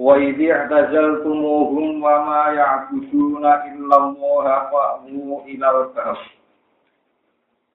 [0.00, 6.20] Wa idhi i'tazaltumuhum wa ma ya'buduna illa Allah fa'mu ilal kahf.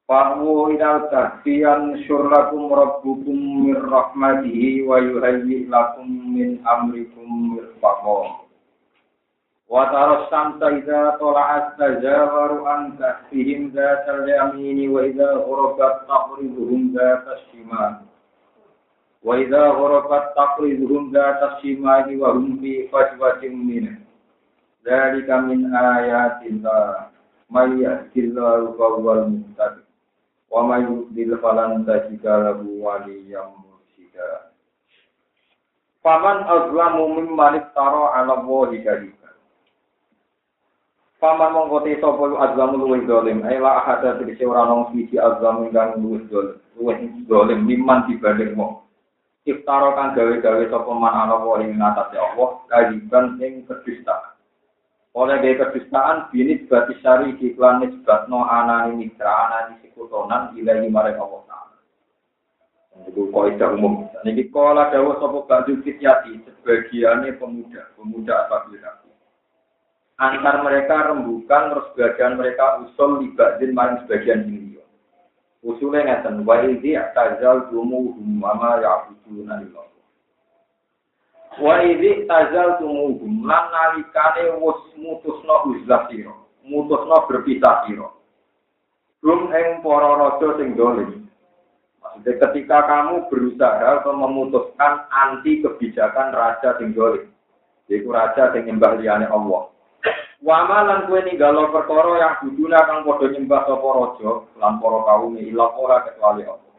[0.10, 8.42] Fa'mu ilal kahfi yansur lakum rabbukum min rahmatihi wa yuhayyi lakum min amrikum mirfaqah.
[9.70, 17.46] Wa taras samsa idza tala'at tajawaru an kahfihim dhatal yamini wa idza ghurabat taqribuhum dhatas
[17.54, 18.08] shimali.
[19.28, 24.00] Wa idza gharabat taqriduhum data shimali wa hum fi fajwatin min.
[24.88, 27.12] Dzalika min ayatillah.
[27.52, 29.84] May yahdillahu fawwal muhtadi.
[30.48, 34.48] Wa may yudlil falan tajida lahu waliyyam mursyida.
[36.00, 39.36] Faman azlamu mimman iftara 'ala Allahi kadiba.
[41.20, 46.24] Paman mongkote sapa azlamu luwih dolim, ela ahada tegese ora nang siji azlamu ingkang luwih
[46.32, 48.87] dolim, luwih dolim mimman dibanding wong.
[49.48, 54.36] Iftara kang gawe-gawe sapa man ana wa ing ngatasé Allah kajiban ing kedustaan.
[55.16, 61.42] Oleh gawe kedustaan bini berarti syari iklan nisbatno anani mitra anani sekutonan ilahi marek Allah
[61.48, 61.76] Ta'ala.
[63.08, 64.12] Itu kaidah umum.
[64.28, 69.08] Niki kala dawuh sapa baju kityati sebagiannya pemuda, pemuda apa bilang.
[70.18, 74.67] Antar mereka rembukan, terus sebagian mereka usul libadin maring sebagian ini.
[75.66, 80.06] Usulnya ngeten, wa idzi tazal tumuhum wa ma ya'buduna illallah.
[81.58, 88.08] Wa idzi tazal tumuhum lan nalikane wis mutusno uzlah sira, mutusno berpisah sira.
[89.26, 91.26] Rum ing para raja sing dolim.
[92.00, 97.26] Maksudnya ketika kamu berusaha atau memutuskan anti kebijakan raja sing dolim.
[97.90, 99.74] Yaitu raja sing nyembah liyane Allah.
[100.38, 104.32] Wama lan kue ninggalo perkara yang buduna kang padha nyembah sapa raja
[104.62, 106.74] lan para kaum ila ora kecuali Allah.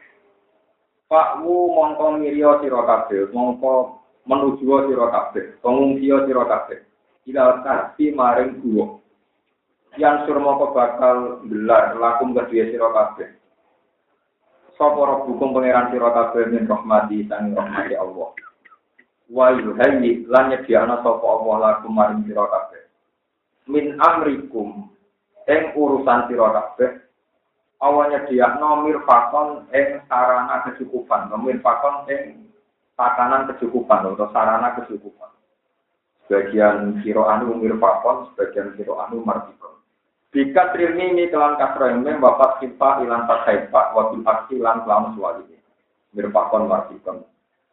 [1.11, 6.79] Pakmu mongko mirya sira kabeh, mongko menuju sira kabeh, pengungsiya sira kabeh.
[7.27, 8.95] Ila kasi maring guwa.
[9.99, 13.27] Yang sur mongko bakal gelar lakum kedua sira kabeh.
[14.79, 18.31] Sapa rabbukum pangeran sira kabeh min rahmati sang rahmati Allah.
[19.27, 22.88] Wa yuhayyi lan nyediakna sapa Allah lakum maring sira kabeh
[23.69, 24.89] min amrikum
[25.45, 26.97] ing urusan sira kabeh
[27.85, 32.49] awalnya dia nomir fakon ing sarana kecukupan nomir fakon ing
[32.97, 35.31] takanan kecukupan atau sarana kecukupan.
[36.27, 39.79] Sebagian siro anu umir fakon sebagian siro anu martikon
[40.29, 45.41] Bika trini kelan kasroime bapak simpa ilan tasaipa wakil aksi lan kelam suwali
[46.13, 47.25] mirpakon martikon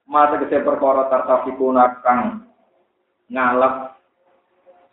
[0.09, 2.49] mata kese perkara tartafikuna kang
[3.29, 3.96] ngalap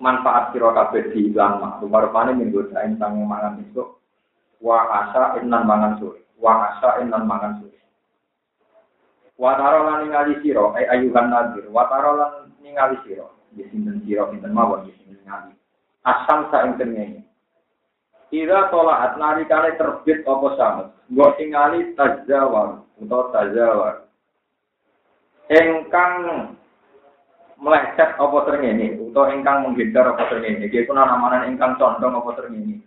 [0.01, 1.73] manfaat sira kabeh diilang mak.
[1.83, 3.99] Rupa-rupane minggu daen sang mangan besok
[4.63, 6.23] wa asa innan mangan sore.
[6.39, 7.79] Wa asa innan mangan sore.
[9.37, 13.27] Wa tarolan ningali sira ay ayuhan nadir wa tarolan ningali sira.
[13.53, 15.53] Di sinten sira sinten mawon di sinten ningali
[16.03, 17.23] asam sa ing tengene
[18.33, 20.87] Ira tolaat narikane terbit apa samet.
[21.13, 24.09] Mbok tingali tajawar utawa tajawar.
[25.53, 26.13] Engkang
[27.63, 32.83] meleset apa terngene utawa ingkang menghindar apa terngene iki kuna namane ingkang condong apa terngene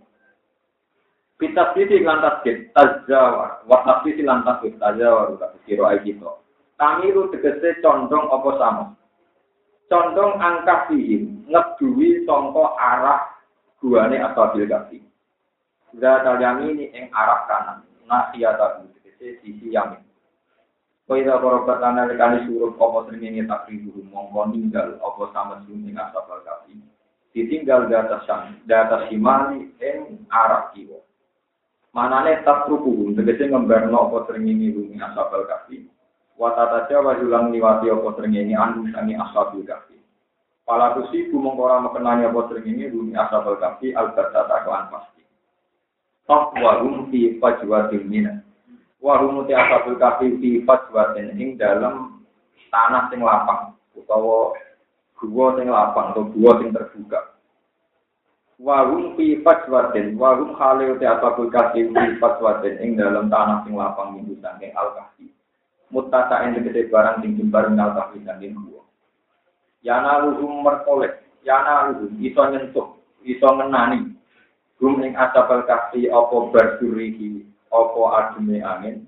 [1.36, 6.32] Pitas sisi lantas kit tajawar, watas sisi lantas kit tajawar, tapi kiro ay kita.
[6.80, 8.84] Tamiru tegese condong apa sama.
[9.84, 13.36] Condong angka sihim, ngeduwi songko arah
[13.84, 15.04] guane atau bilgasi.
[16.00, 20.05] Zata ini ing arah kanan, nasiyata tegese sisi yamin.
[21.06, 26.82] Kaya korobat lekani suruh apa seringi takribu mongko ninggal apa sama sumi asap kafi.
[27.30, 30.98] Ditinggal di atas yang di atas simali ing arah kiwa.
[31.94, 35.86] Manane takrubu tegese ngembarno apa seringi bumi asap kafi.
[36.34, 40.02] Watata jawa julang liwati apa seringi anu sangi asap kafi.
[40.66, 45.22] Pala kusiku mongkora mekenani apa seringi bumi asap kafi al-barsata kelan pasti.
[46.26, 48.45] Tok wahum fi fajwatil minat.
[49.06, 52.26] Wahumu te asabul kafi fi fajwatin ing dalam
[52.74, 54.50] tanah sing lapang utawa
[55.22, 57.38] gua sing lapang atau gua sing terbuka.
[58.58, 64.18] Wahum fi fajwatin, wahum khalil te asabul kafi fi fajwatin ing dalam tanah sing lapang
[64.18, 65.30] minggu saking al kafi.
[65.94, 68.82] Mutata ing gede barang sing jembar minal kafi saking gua.
[69.86, 74.18] Yana luhum merkolek, yana lu iso nyentuh iso ngenani
[74.82, 79.06] gum ing asabal kafi apa berdurihi apa adume angin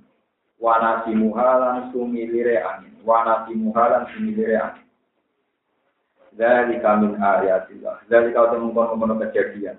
[0.58, 4.86] wana simuhalan sumilire angin wana simuhalan sumilire angin
[6.38, 9.78] dari kami ayatillah dari kau temukan mengkono kejadian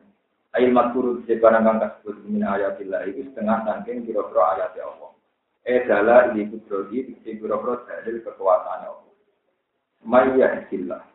[0.58, 5.14] Ail makuru di barang kang kasebut min ayatillah itu setengah saking kira-kira ayat Allah.
[5.62, 9.14] Eh dala ini kudrodi di kira-kira dalil kekuasaan Allah.
[10.02, 11.06] Maya istilah.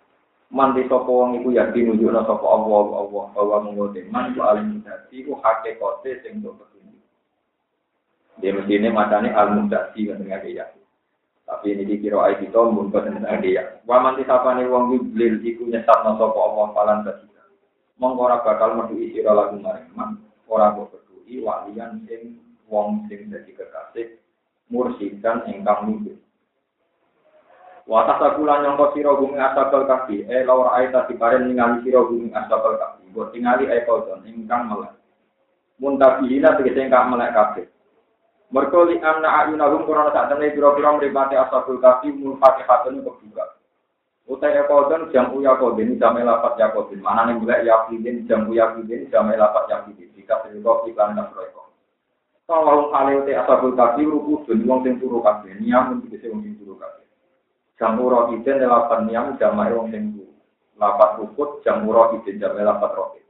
[0.55, 5.27] Mandi sapa wong iku yakin nunjukna sapa Allah Allah bahwa mengote man ku alim dadi
[5.27, 6.74] ku hakikate sing petunjuk.
[8.43, 10.67] Dia mesti ini matane al mudati kan dengan dia.
[11.45, 13.79] Tapi ini dikira ayat itu mun boten dia.
[13.87, 17.35] Wa man disapane wong iku iku nyesatna sapa Allah falan dadi
[17.99, 20.19] mongko bakal metu sira lagu maring man
[20.51, 24.19] ora peduli walian sing wong sing dadi kekasih
[24.71, 26.15] mursidan ingkang mimpi
[27.85, 32.33] Watas aku lan nyongko sira bumi asabal kaki, eh laur aita diparen ningali sira bumi
[32.33, 34.97] asabal kaki, buat tingali eh kodon ingkang melek.
[35.77, 37.69] Muntabihina tegese ingkang melek kabeh.
[38.53, 43.45] Mergo li anna ayunahum korona sak temne pira-pira mripate asabul kaki mulfatihatun kebuka.
[44.25, 47.05] Utai yakodin jam uya kodin jam elapat yakodin.
[47.05, 50.09] Mana nih mulai yakidin jam uya yakidin jam elapat yakidin.
[50.17, 51.53] Jika berikut iklan dan proyek.
[52.45, 55.57] Kalau kali utai asabul kafi rukudun wong sing turu kafe.
[55.61, 57.05] Niam untuk bisa wong sing turu kafe.
[57.81, 60.33] Jam urokidin elapat niam jam ayo wong sing turu.
[60.77, 63.25] Lapat rukut jam urokidin jam elapat rokid.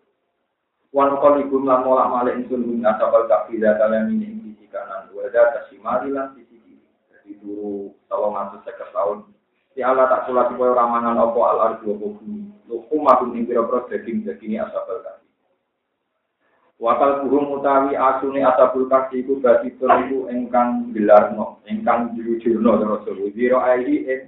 [0.95, 4.44] Wan kol ibu lan molak malik insun bumi asabul kafi datalan ini ing sisi
[4.75, 5.15] kanan.
[5.15, 6.83] Wada kasimari lan sisi kiri.
[7.15, 9.31] Jadi turu tolong atus sekitar tahun.
[9.75, 12.51] Si Allah tak kula supaya ramangan apa al ardu apa bumi.
[12.67, 15.31] Lukum makum ing pira-pira daging-daginge asabal kasih.
[16.83, 23.63] Wakal burung utawi asune asabul kasih iku berarti iku engkang gelarno, engkang dirujurno terus Wiro
[23.63, 24.21] airi ing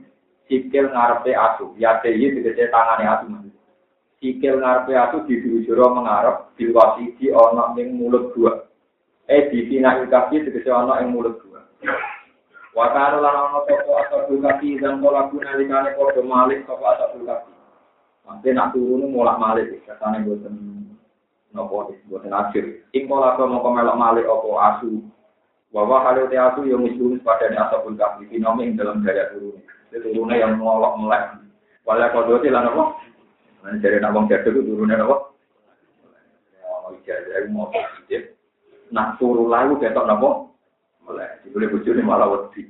[0.46, 1.74] sikil ngarepe asu.
[1.78, 3.26] Ya deyi tegese tangane asu.
[4.22, 8.66] Sikil ngarepe asu dirujuro mengarep diwasi di ana ning mulut gua.
[9.26, 11.58] Eh di tina kasih tegese ana ing mulut gua.
[12.78, 17.50] Wakano lan ana sapa asabul kafi dan pola guna likane padha malik sapa asabul kafi.
[18.22, 20.54] Mangke nak turun mulak malik katane boten
[21.50, 22.86] napa boten akhir.
[22.94, 25.02] Ing pola kok mongko melok malik apa asu.
[25.74, 29.58] Wa hale te asu yo mislumis padane asabul kafi dinome ing dalam turun.
[29.90, 31.42] Turune yang molok melek.
[31.82, 32.94] Wala kodote lan apa?
[33.66, 35.34] Lan jare nak wong jatuh turune apa?
[37.06, 37.70] Iya, jadi mau
[38.94, 40.46] Nak turu lalu ketok napa?
[41.06, 42.66] Mulai, dibeli bujuni malah wedi.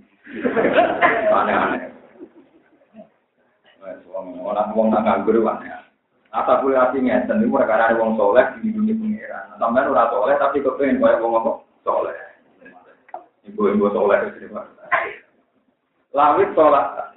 [1.33, 1.93] Aneh-aneh.
[4.17, 5.73] Orang wong nak nganggur aneh.
[6.37, 9.57] Asa kuwi ati ngeten iku mereka ada wong soleh di dunia pengiran.
[9.57, 11.51] Sampeyan ora soleh tapi kepengen kaya wong apa?
[11.81, 12.17] Soleh.
[13.49, 14.53] Ibu-ibu soleh itu
[16.13, 17.13] Lawit sholat.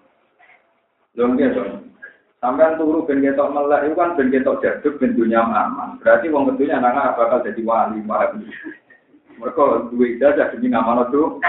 [1.16, 1.52] Lho nggih,
[2.40, 6.00] Sampeyan turu ben ketok melek itu kan ben ketok jaduk ben dunia aman.
[6.00, 8.48] Berarti wong kedunya anak bakal jadi wali, wali.
[9.40, 11.40] Mereka dua ijazah demi nama itu.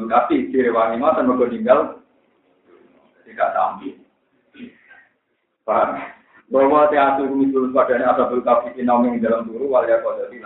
[0.00, 1.80] Tapi ciri wangi mata mereka tinggal
[3.28, 3.94] tidak tampil.
[5.68, 6.00] Paham?
[6.50, 10.42] Bahwa teatu misul padanya asabul kafi naumi dalam turu walia kau jadi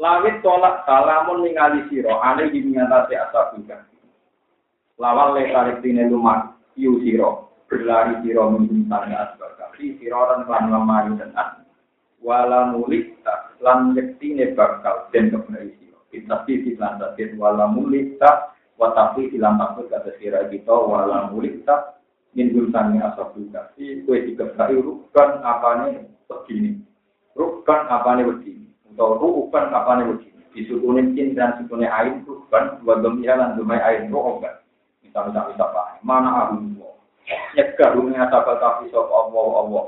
[0.00, 3.98] Lawit tolak salamun ningali siro aneh di mengatasi asabul kafi.
[4.96, 10.72] Lawal le tarik tine lumat iu siro berlari siro membintangnya asabul kafi siro dan kelan
[10.72, 11.36] lemari dan
[12.24, 13.20] wala mulik
[13.62, 19.56] lan yektine bakal den kebenaran sira kita sisi lan tasir wala mulita wa tapi silam
[19.56, 21.96] takut kata sira kita wala mulita
[22.34, 26.82] min gultani asabul kasi kue dikebai rukan apane begini
[27.38, 33.40] rukan apane begini atau rukan apane begini disukunin cin dan sukunin air rukan dua gemiya
[33.40, 34.60] lan dumai air rukan.
[35.00, 36.56] Kita bisa bisa paham mana abu
[37.56, 39.84] nyegah dunia tabal kafi sop Allah Allah.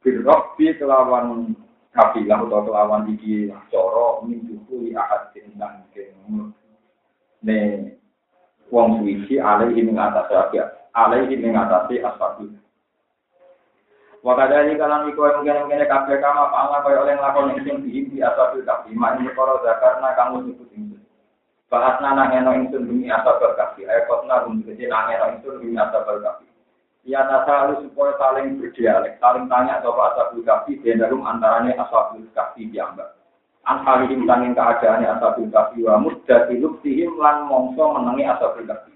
[0.00, 1.52] Birrabbi kelawan
[1.90, 5.54] kafilah atau kelawan iki coro minggu li ahad keng
[7.42, 7.58] ne
[8.70, 12.54] wong suci alaihi ing atas ya alaihi ing atas asfabi
[14.20, 17.76] Wakada ini kalau iku yang mungkin mungkin kafe kama pala kaya oleh ngelakon yang sing
[17.80, 21.00] di di asal kafi mak ini koro karena kamu nyebut ini.
[21.72, 26.04] Bahas nana ngeno ingsun bumi asal berkafi ayat kosna bumi kecil ngeno ingsun bumi asal
[26.04, 26.49] berkafi.
[27.00, 33.16] Ya tasalu supaya saling berdialek, saling tanya coba asabul kafi dalam antaranya asabul kafi diambak.
[33.64, 38.92] Anhalihim tanging keadaannya asabul kafi wa muddati luktihim lan mongso menangi asabul kafi.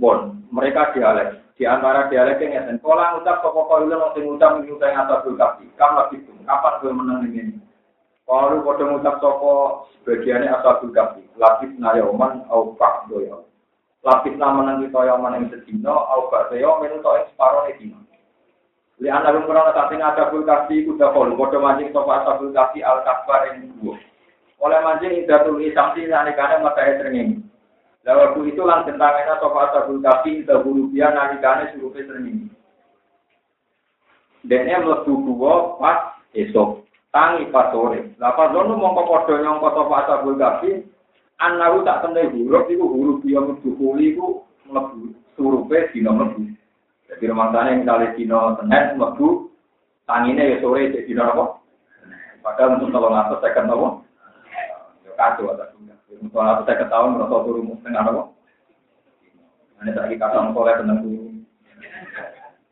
[0.00, 1.44] Bon, mereka dialek.
[1.56, 5.36] Di antara dialek yang ngeten, kalau ngucap kok kok itu nanti ngucap ngucap asabul.
[5.36, 7.56] Kamu lagi tuh, kapan gue menang ini?
[8.24, 13.46] Kalau kode ngucap soko sebagiannya asabul kafi, lagi senayoman au pak doyo
[14.06, 17.98] lapis nama nanti toyo mana yang sedino, au gak toyo menu toyo separuh dino.
[19.02, 23.02] Li anak rumah saat ini ada bulkasi kuda kol, bodoh mancing sopa asabul kasi al
[23.04, 23.98] kasbar yang dua.
[24.62, 27.44] Oleh mancing indatul isamsi nalikane matanya sering
[28.06, 32.48] Lah waktu itu lan tentangnya sopa asabul kasi dahulu dia nalikane suruhnya sering
[34.46, 38.14] Dene mlebu dua pas esok, tangi pas sore.
[38.14, 40.86] Pas ono mongko padha nyangka sapa asabul kafi,
[41.40, 44.26] anaru tak temne huruf iku huruf dia mlebu iku
[44.68, 46.52] mlebu surupe dina mlebu.
[47.06, 49.52] Jadi rumasane misalnya dina Senin mlebu
[50.08, 51.60] tangine ya sore jadi dina apa?
[52.40, 53.88] Padahal tolong atas saya kan apa?
[55.02, 55.98] Ya kacau ada juga.
[56.22, 58.22] Untuk atas saya ketahuan merasa turun setengah apa?
[59.82, 61.36] Ini lagi kata soleh tentang dulu.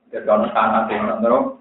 [0.09, 1.59] Jadi kalau sangat ya, terus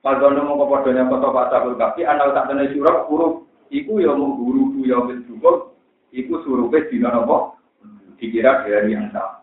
[0.00, 3.34] Padono mau kepodonya kota Pak Sabul Kafi, anak tak kena suruh huruf,
[3.68, 5.69] iku ya mau guru bu yang bersyukur,
[6.14, 7.36] iku suruhnya di apa?
[8.20, 9.40] Dikira dari yang sama.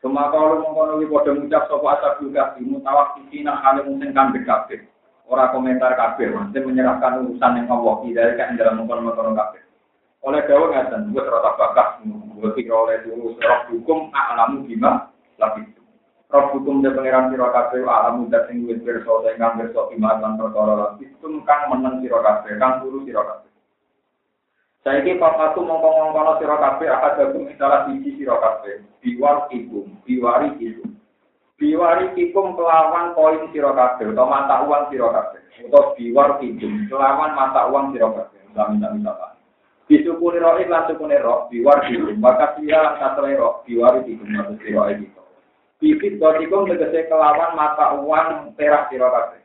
[0.00, 4.32] Semua kalau mau kono podo ngucap sopa Sabul Kafi, mutawak sisi nak hal mungkin kan
[4.32, 4.88] bekafe.
[5.28, 9.60] Orang komentar kafe, masih menyerahkan urusan yang Allah tidak kan dalam mengkono-mengkono kafe.
[10.24, 15.08] Oleh Dawa ngaten, gue serata bakas, gue pikir oleh dulu serah hukum, alamu gimana,
[15.40, 15.64] lagi
[16.30, 20.22] Roh hukum de pangeran sira kabeh alam muda sing wis pirsa sing kang pirsa iman
[20.22, 23.49] lan perkara lan kang meneng sira kabeh kang guru sira kabeh.
[24.80, 28.80] Saiki papatu mongko-mongkono sira kabeh akad gabung salah siji sira kabeh.
[29.04, 30.96] Biwar ikum, biwari ikum.
[31.60, 35.68] Biwari ikum kelawan koin sira utawa mata uang sira kabeh.
[35.68, 38.40] Utawa biwar ikum kelawan mata uang sira kabeh.
[38.56, 39.36] Sami-sami apa?
[39.84, 42.16] Disukuni roh lan sukuni roh, biwar ikum.
[42.16, 44.32] Maka siya lan roh, biwar ikum.
[44.32, 45.28] Maksud sira ikum.
[45.76, 49.44] Bibit dotikum tegese kelawan mata uang perak sira kabeh.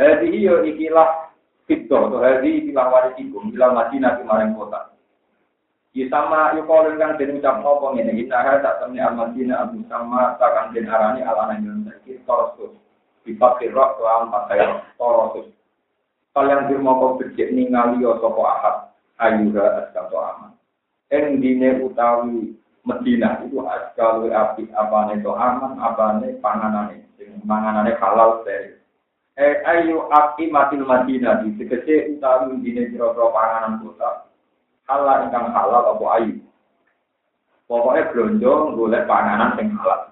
[0.00, 1.27] Hadi yo ikilah
[1.68, 4.96] fitdo to hadi ikilah warisikum ila Madinah kemarin kota.
[5.92, 10.72] Yusama yukolin kang den ucap ngopo ngene inaha tak temne al Madinah abu sama takang
[10.72, 12.72] den arani ala nang sakit torosus.
[13.28, 14.64] Dipakai roh kelawan pakai
[14.96, 15.52] torosus.
[16.32, 18.76] Kalian dirmoko becik ningali yo sapa ahad
[19.20, 20.56] ayuha askato aman.
[21.12, 22.56] Eng dine utawi
[22.86, 27.04] Medina itu askal api apa nih aman apa nih panganane
[27.44, 28.77] panganane halal steril.
[29.38, 34.26] Eh ayo api mati Madinah di sekece utawi dine jero panganan kota.
[34.90, 36.42] Halal ingkang halal apa ayu.
[37.70, 40.10] Pokoknya belanja golek panganan sing halal.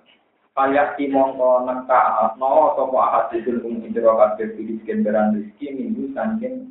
[0.55, 6.15] Kayak si mongko neka no sopo ahad itu kum jero kabeh pilih kendaraan rezeki minggu
[6.15, 6.71] saking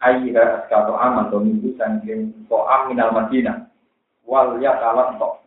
[0.00, 3.68] ayah askal aman atau minggu saking ko aminal Madinah
[4.24, 5.44] wal ya kalam tok.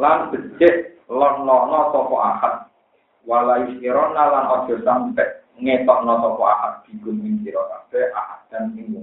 [0.00, 2.71] Lan becik lon lono sapa ahad.
[3.22, 8.98] Wala yusirona lan ojo sampe ngetokno sapa ahad bigun ing sira kabeh ahad dan ing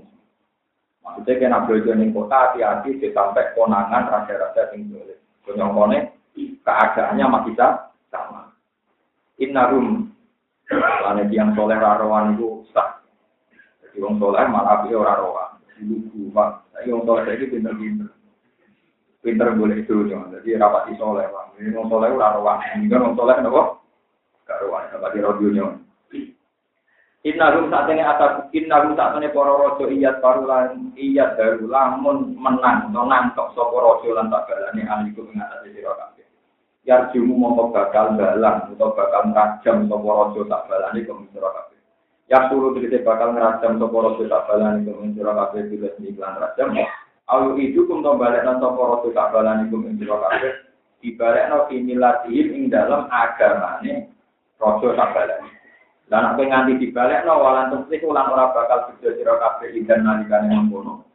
[0.99, 5.17] Maksudnya kena belajar ning kota hati-hati sampai konangan raja-raja sing boleh.
[5.47, 5.97] Konyongkone
[6.35, 7.55] keadaannya masih
[8.11, 8.51] sama.
[9.39, 10.11] Innarum
[10.69, 13.01] Karena yang soleh rarowan itu sah.
[13.81, 15.49] Jadi orang soleh malah dia orang rarowan.
[15.81, 16.69] Lugu, Pak.
[16.75, 18.11] Tapi soleh itu pinter-pinter
[19.19, 23.15] pinter boleh itu jadi rapati soleh bang ini mau soleh udah ruang ini kan mau
[23.19, 23.78] soleh nopo
[24.49, 25.77] gak ruang rapati radionya
[27.21, 33.51] atas inna rum saat ini para rojo iyat barulan iyat baru lamun menang atau ngantok
[33.53, 36.25] sopo rojo lan tak balani aliku mengatasi siro kabeh.
[36.87, 41.77] Yar jumu mau bakal balang atau bakal ngajam sopo rojo tak balani ke siro kabeh.
[42.31, 46.69] Ya suruh kita bakal ngerajam sopo rojo tak balani ke siro kabeh bila iklan rajam.
[47.29, 50.65] Alu itu kum to balik nang sapa tak balani kum ing sira kabeh
[50.97, 54.09] dibalekno kimilatihim ing dalam agamane
[54.59, 55.49] rasul tak balani.
[56.11, 61.07] Lan apa nganti dibalekno walan temsik ulang ora bakal bejo sira kabeh idan nalikane mengkono.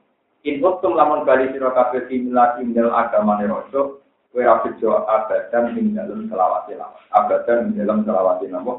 [0.45, 4.01] In uktum lamun bali sira kabeh kimilatihim dalam agamane rasul
[4.33, 7.03] kowe ora bejo abadan ing dalam selawat lawas.
[7.13, 8.75] Abadan ing dalam selawat napa?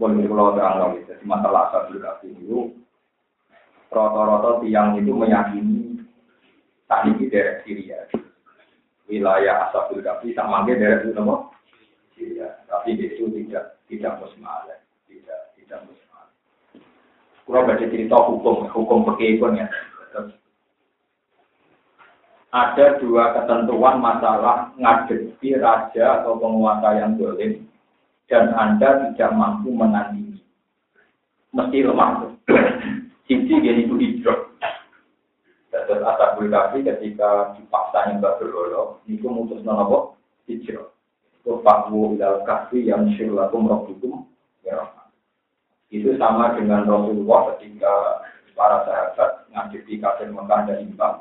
[0.00, 1.94] Boleh kalau terang lagi, jadi masalah asal
[2.26, 2.74] itu
[3.92, 6.02] rata-rata tiang itu meyakini
[6.90, 8.02] tak ini dari Syria.
[9.06, 11.12] Wilayah Asabul Kafi sama dari itu
[12.14, 12.60] Syria.
[12.68, 14.78] Tapi itu tidak tidak musmalah,
[15.08, 16.32] tidak tidak musmalah.
[17.44, 19.68] Kurang baca cerita hukum hukum pekebun ya.
[22.52, 27.64] Ada dua ketentuan masalah ngadepi raja atau penguasa yang dolim
[28.28, 30.36] dan Anda tidak mampu menandingi.
[31.56, 32.28] Mesti lemah.
[33.24, 34.52] Sisi dia itu hijrah.
[35.72, 36.52] Dan asabul
[36.84, 40.91] ketika dipaksa nyembah berlolo, itu mutus nopo hijrah.
[41.42, 44.30] Fakwu ilal kafi yang syirlakum rabbukum
[44.62, 44.78] ya
[45.90, 47.92] Itu sama dengan Rasulullah ketika
[48.54, 51.16] para sahabat ngadepi kafir Mekah dan Imbang.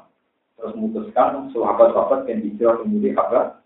[0.56, 3.58] Terus memutuskan sahabat-sahabat yang hijrah kemudian kabar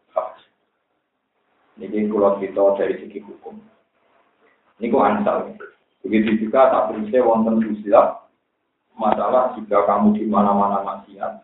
[1.76, 3.60] Ini pulau kita dari segi hukum.
[4.80, 5.52] Ini kok ansal.
[6.08, 8.16] Begitu juga tak berisai wonten usia
[8.96, 11.44] masalah jika kamu di mana-mana maksiat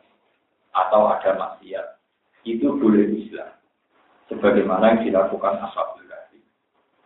[0.72, 2.00] atau ada maksiat
[2.48, 3.61] itu boleh Islam.
[4.32, 6.08] Sebagaimana yang dilakukan ashabul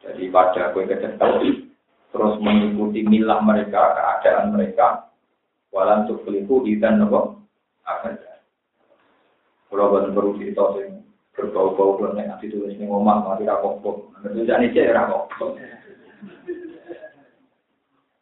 [0.06, 1.74] Jadi pada kue kecerdasan
[2.14, 5.10] terus mengikuti milah mereka, keadaan mereka,
[5.74, 7.42] walan untuk peliku dan nopo
[7.90, 8.16] akan
[9.76, 10.64] kalau buat perlu cerita
[11.36, 13.84] berbau-bau kalau nek nanti tulis ning omah mati ra kok.
[14.24, 15.36] Nanti jane cek ra kok.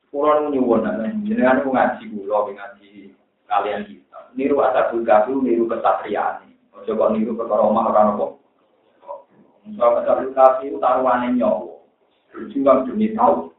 [0.09, 0.89] Kulo nyuwun
[1.29, 3.13] jenengan ku ngaji kula ngaji
[3.45, 4.19] kalian kita.
[4.33, 6.49] Niru asabul kahfi niru kesatriaan.
[6.73, 8.42] Ojo niru perkara omah ora kok.
[9.63, 11.79] Soal asabul kahfi taruhane nyawa.
[12.35, 13.55] Berjuang demi tahu.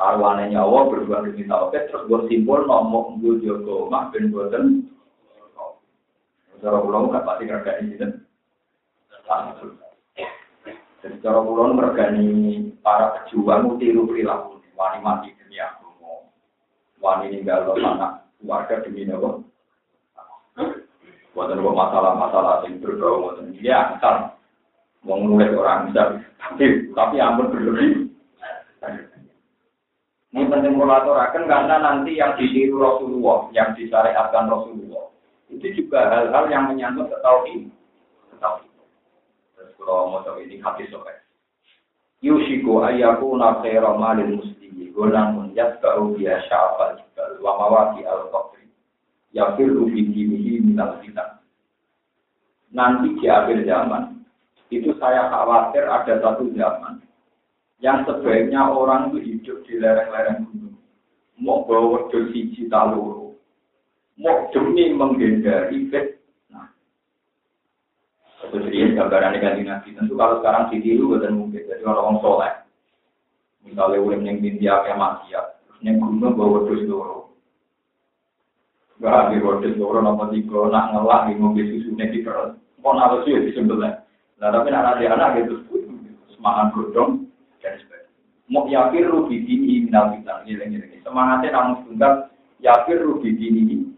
[0.00, 1.68] Taruhane nyawa berjuang demi tahu.
[1.76, 4.88] Terus gue simbol nomor gue jogo omah ben boten
[6.62, 8.22] Cara pulau nggak pasti kerja ini dan
[11.02, 15.90] Jadi cara pulau mergani para pejuang tiru perilaku, wani mati demi aku
[17.02, 19.42] wani ninggal anak keluarga demi nopo.
[21.32, 24.36] Nopo masalah-masalah yang berbau buatan asal
[25.02, 28.12] mau nulis orang bisa, tapi tapi ampun berlebih.
[30.32, 35.12] Ini penting mengatakan karena nanti yang ditiru Rasulullah, yang disyariatkan Rasulullah,
[35.52, 37.12] itu juga hal-hal yang menyangkut
[37.52, 37.68] ini.
[38.40, 38.72] Tauhid.
[39.54, 41.22] Terus kalau mau tahu ini hati sobat.
[42.24, 48.66] Yushiku ayaku khaira malil muslimi golang yasba'u biya sya'afal jibal wa mawaki al-qadri
[49.34, 51.42] yafirru fi dinihi minal fitan.
[52.72, 54.22] Nanti di akhir zaman,
[54.72, 57.02] itu saya khawatir ada satu zaman
[57.82, 60.78] yang sebaiknya orang itu hidup di lereng-lereng gunung.
[61.42, 63.34] Mau bawa dosi cita loro,
[64.16, 66.70] mau demi menghindari fitnah.
[68.46, 69.88] Itu jadi gambaran negatif nabi.
[69.98, 71.66] Tentu kalau sekarang ditiru bukan mungkin.
[71.66, 72.54] Jadi orang soleh,
[73.66, 77.31] misalnya udah yang India kayak maksiat, terus yang gunung bawa wedus loro.
[79.02, 82.54] Gak ada wedus loro nama tiga, nak ngelak di mobil susunya di perut.
[82.78, 83.98] Mau nalar sih disembelih.
[84.38, 85.58] Nah tapi nak ada anak gitu,
[86.38, 87.26] semangat godong
[87.58, 88.14] dan sebagainya.
[88.46, 90.46] Mau yakin rugi dini minal fitnah,
[91.02, 92.30] Semangatnya namun tunggal
[92.62, 93.90] yakin rugi dini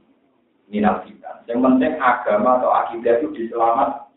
[0.72, 1.44] minal kita.
[1.52, 4.08] Yang penting agama atau akidah itu diselamat.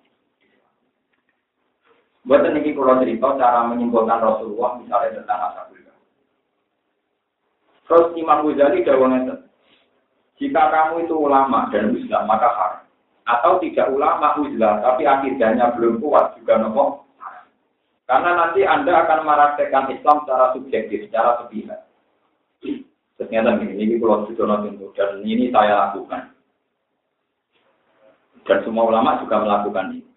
[2.24, 5.80] Buat ini kalau cerita cara menyimpulkan Rasulullah misalnya tentang ashabul
[7.88, 9.47] Terus Imam Ghazali dawangnya
[10.38, 12.84] jika kamu itu ulama dan Islam maka haram.
[13.28, 17.08] Atau tidak ulama Islam tapi akidahnya belum kuat juga nopo
[18.08, 21.84] karena nanti Anda akan meraktekan Islam secara subjektif, secara sepihak.
[23.20, 24.64] Ternyata ini, ini kalau sudah
[24.96, 26.32] dan ini saya lakukan.
[28.48, 30.08] Dan semua ulama juga melakukan ini.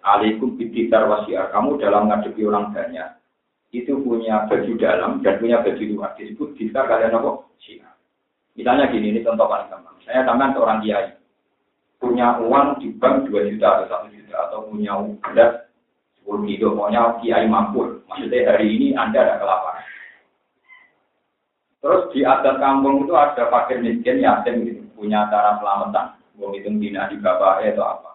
[0.00, 1.52] Alaikum bidikar wasiar.
[1.52, 3.20] Kamu dalam ngadepi orang banyak.
[3.76, 6.16] Itu punya baju dalam dan punya baju luar.
[6.16, 7.44] Disebut bidikar kalian apa?
[8.58, 9.94] Misalnya gini, ini contoh paling gampang.
[10.02, 11.14] Saya tambahan seorang kiai.
[12.02, 14.34] Punya uang di bank 2 juta atau 1 juta.
[14.50, 15.70] Atau punya beras
[16.26, 16.74] 10 kilo.
[16.74, 18.02] Pokoknya kiai mampu.
[18.10, 19.86] Maksudnya hari ini Anda ada kelaparan.
[21.78, 26.18] Terus di atas kampung itu ada fakir miskin yatim gitu, punya cara selamatan.
[26.38, 28.10] Wong itu dina di bapak atau apa.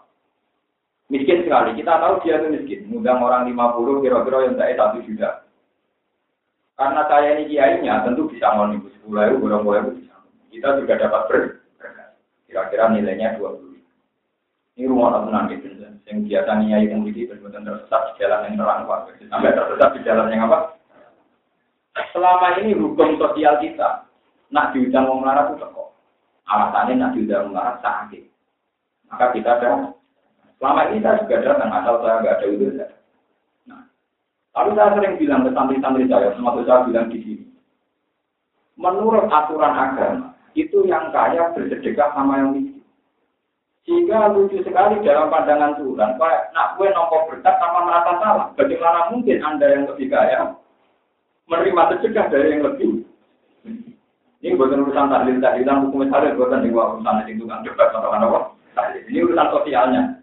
[1.12, 2.80] Miskin sekali, kita tahu dia itu miskin.
[2.92, 5.48] Ngundang orang 50 kira-kira yang saya satu juta.
[6.74, 10.13] Karena saya ini kiainya, tentu bisa ngonibu 10 ribu, berapa ribu bisa.
[10.54, 11.40] Kita juga dapat ber
[12.46, 15.74] Kira-kira nilainya 20 Ini rumah tenang gitu.
[16.06, 18.82] Yang biasa yang begini benar-benar tersesat di jalan yang terang.
[19.26, 20.78] Sampai tersesat di jalan yang apa?
[22.14, 24.06] Selama ini hukum sosial kita,
[24.50, 25.90] nak diundang mau melarat itu kok.
[26.50, 28.24] Alasannya Nabi udah mengarah sakit.
[29.10, 29.94] Maka kita ada.
[30.58, 32.66] Selama ini saya juga datang, asal saya nggak ada itu.
[33.70, 33.82] Nah,
[34.58, 37.46] lalu saya sering bilang ke santri-santri saya, termasuk saya bilang di sini.
[38.74, 42.82] Menurut aturan agama, itu yang kaya bersedekah sama yang miskin.
[43.84, 48.48] Sehingga lucu sekali dalam pandangan Tuhan, kayak nak gue nomor berkat sama merasa salah.
[48.56, 50.56] Bagaimana mungkin Anda yang lebih kaya
[51.52, 53.04] menerima sedekah dari yang lebih
[54.44, 58.40] ini bukan urusan tahlil tahlilan hukum tahlil bukan di urusan itu kan debat atau apa.
[59.08, 60.20] Ini urusan sosialnya.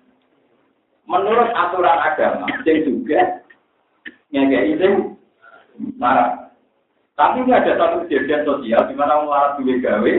[1.08, 3.40] Menurut aturan agama, yang juga
[4.28, 5.16] ngekei izin
[5.96, 6.49] marah.
[7.20, 10.14] Tapi ini ada satu kejadian sosial di mana marah duwe gawe,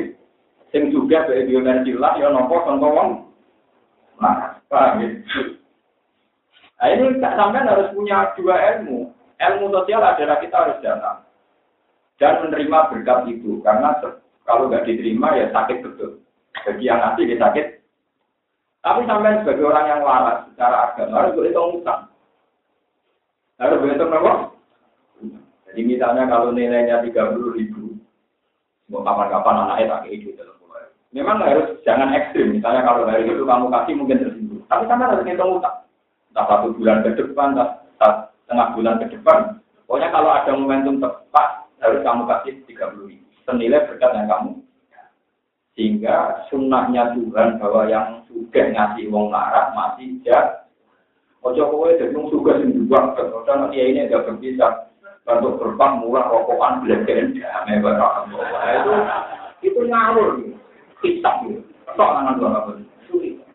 [0.69, 3.09] yang juga dari biomersilah, ya nopo contoh wong
[4.21, 4.61] marah.
[4.69, 5.09] Paham ya?
[6.77, 9.09] Nah ini sampai harus punya dua ilmu.
[9.41, 11.25] Ilmu sosial adalah kita harus datang
[12.21, 13.97] dan menerima berkat itu karena
[14.45, 16.21] kalau nggak diterima ya sakit betul
[16.61, 17.81] bagi yang nanti dia sakit
[18.85, 22.11] tapi sampai sebagai orang yang waras secara agama harus boleh utang
[23.61, 24.50] Harus berhitung apa?
[25.71, 27.95] Jadi misalnya kalau nilainya 30 ribu,
[28.91, 30.43] mau kapan-kapan anaknya tak kayak gitu.
[31.11, 32.55] Memang harus jangan ekstrim.
[32.55, 34.63] Misalnya kalau hari itu kamu kasih mungkin tersinggung.
[34.71, 35.83] Tapi kan harus ngitung utang.
[36.31, 39.39] Entah satu bulan ke depan, entah setengah bulan ke depan.
[39.83, 43.27] Pokoknya kalau ada momentum tepat, harus kamu kasih 30 ribu.
[43.43, 44.51] Senilai berkat yang kamu.
[45.75, 46.15] Sehingga
[46.47, 50.67] sunnahnya Tuhan bahwa yang sudah ngasih wong larat masih ya.
[51.43, 54.90] Ojo kowe jadi wong suka sing juga, kadang dia ini agak berpisah.
[55.21, 58.91] Untuk berbang murah rokokan belajaran damai barang itu
[59.61, 60.57] itu ngawur gitu
[61.05, 61.61] kitab gitu.
[61.93, 62.71] Soalan apa?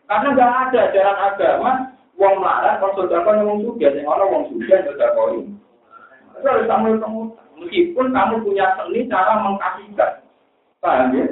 [0.07, 1.71] Karena nggak ada ajaran agama
[2.15, 5.43] wong marah kalau saudara wong suga, yang orang wong suga saudara koi.
[6.39, 7.21] Itu harus kamu kamu
[7.59, 10.11] meskipun kamu punya seni cara mengkasihkan,
[10.79, 11.25] paham ya?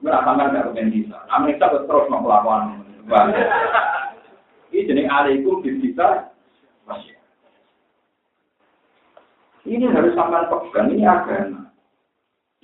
[0.00, 1.18] Merasakan nggak kepen bisa.
[1.28, 2.80] Kita terus melakukan.
[4.72, 6.32] Ini jenis alaikum bisa
[9.64, 11.72] Ini harus sampai pegang, ini agama.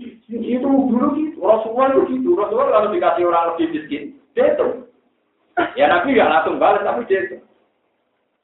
[0.01, 2.37] Itu dulu gitu, Rasulullah itu gitu.
[2.37, 4.03] Rasulullah kalau dikasih orang lebih miskin,
[4.37, 4.69] dia itu.
[5.77, 7.37] Ya Nabi nggak langsung balas, tapi dia itu.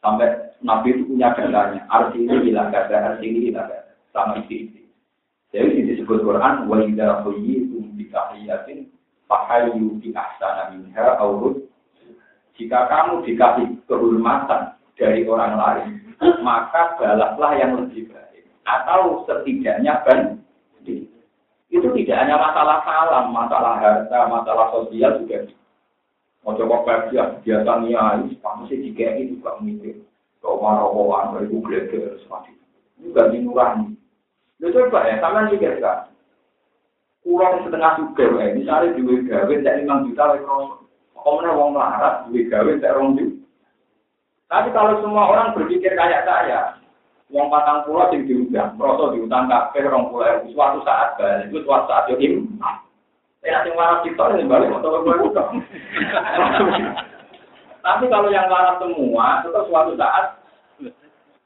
[0.01, 0.29] Sampai
[0.64, 1.85] Nabi itu punya datanya.
[1.88, 3.69] Arti ini hilang gada, arti ini hilang.
[4.12, 4.88] Sama isi-isi.
[5.53, 8.88] Jadi disebut Quran, wa idha khuyyitum bikahiyatin
[9.29, 11.64] fahayu bi ahsana minha awrud.
[12.57, 15.88] Jika kamu dikasih kehormatan dari orang lain,
[16.40, 18.25] maka balaslah yang lebih baik.
[18.66, 20.42] Atau setidaknya ban
[21.76, 25.50] itu tidak hanya masalah salam, masalah harta, masalah sosial juga.
[26.46, 29.98] Mau coba kerja, biasa niai, pasti jika ini juga mikir.
[30.38, 32.66] Kau marah-marah, beribu geleger, seperti itu.
[33.11, 33.98] Juga dinurani.
[34.62, 35.98] Lu coba ya, sama juga kan.
[37.26, 38.55] Kurang setengah juga, ya.
[38.55, 40.87] misalnya di gawe, tak lima juta, lagi kroso.
[41.18, 43.18] Komnya wong melarat, di gawe, tak rong
[44.46, 46.79] Tapi kalau semua orang berpikir kayak saya,
[47.26, 51.90] Wong patang pulau sing diundang, merasa diundang kafe rong pulau suatu saat balik, itu suatu
[51.90, 52.46] saat yo im.
[53.42, 55.34] Saya sing waras kita ini balik motor itu.
[57.82, 60.38] Tapi kalau yang waras semua, itu suatu saat,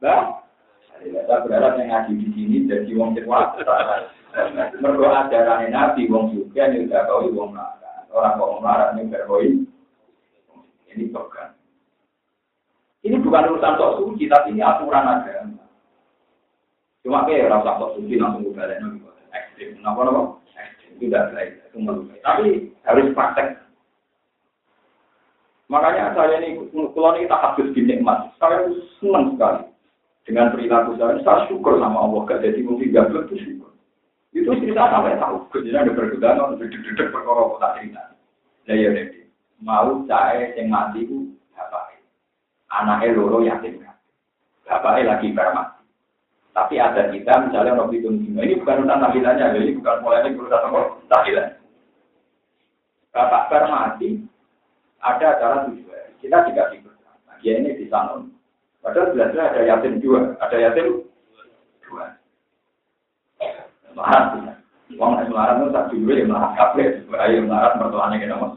[0.04, 0.44] bah,
[1.00, 3.64] saya berharap yang ngaji di sini jadi wong cepat.
[4.84, 9.64] Mergo ajaran Nabi wong juga nih udah kau wong marah, orang kok marah nih berkoi.
[10.92, 11.56] Ini bukan.
[13.00, 15.59] Ini bukan urusan sok suci, tapi ini aturan agama.
[17.00, 19.00] Cuma kayak rasa kok suci langsung gue balik nih,
[19.32, 19.80] ekstrim.
[19.80, 20.22] Kenapa nopo?
[20.52, 22.20] Ekstrim tidak baik, itu melukai.
[22.20, 22.46] Tapi
[22.84, 23.48] harus praktek.
[25.70, 29.70] Makanya saya ini, kalau ini tak habis di nikmat, saya senang sekali
[30.26, 31.16] dengan perilaku saya.
[31.22, 33.70] Saya syukur sama Allah, gak jadi mungkin gak itu syukur.
[34.34, 38.02] Itu cerita sampai tahu, kejadian ada pergudaan, dedek-dedek perkara tak cerita.
[38.66, 38.90] Nah ya
[39.58, 41.98] mau saya yang mati itu bapak.
[42.70, 43.98] Anaknya loro yatim kan.
[44.62, 45.79] Bapaknya lagi bermati.
[46.50, 50.66] Tapi ada kita misalnya Nabi itu ini bukan tentang tahlilannya, ini bukan mulai ini urusan
[50.66, 51.48] apa tahlilan.
[53.14, 54.18] Bapak bar mati,
[54.98, 56.10] ada acara tujuan.
[56.18, 58.26] Kita juga nah, dia ini di sana.
[58.82, 61.06] Padahal jelas ada yatim dua, ada yatim
[61.86, 62.18] dua.
[63.94, 64.54] Melarat,
[64.94, 68.54] uang yang melarat itu tak dulu yang melarat kafe, ayo melarat mertuanya kita mas,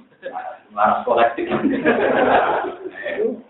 [0.69, 1.45] melarat kolektif.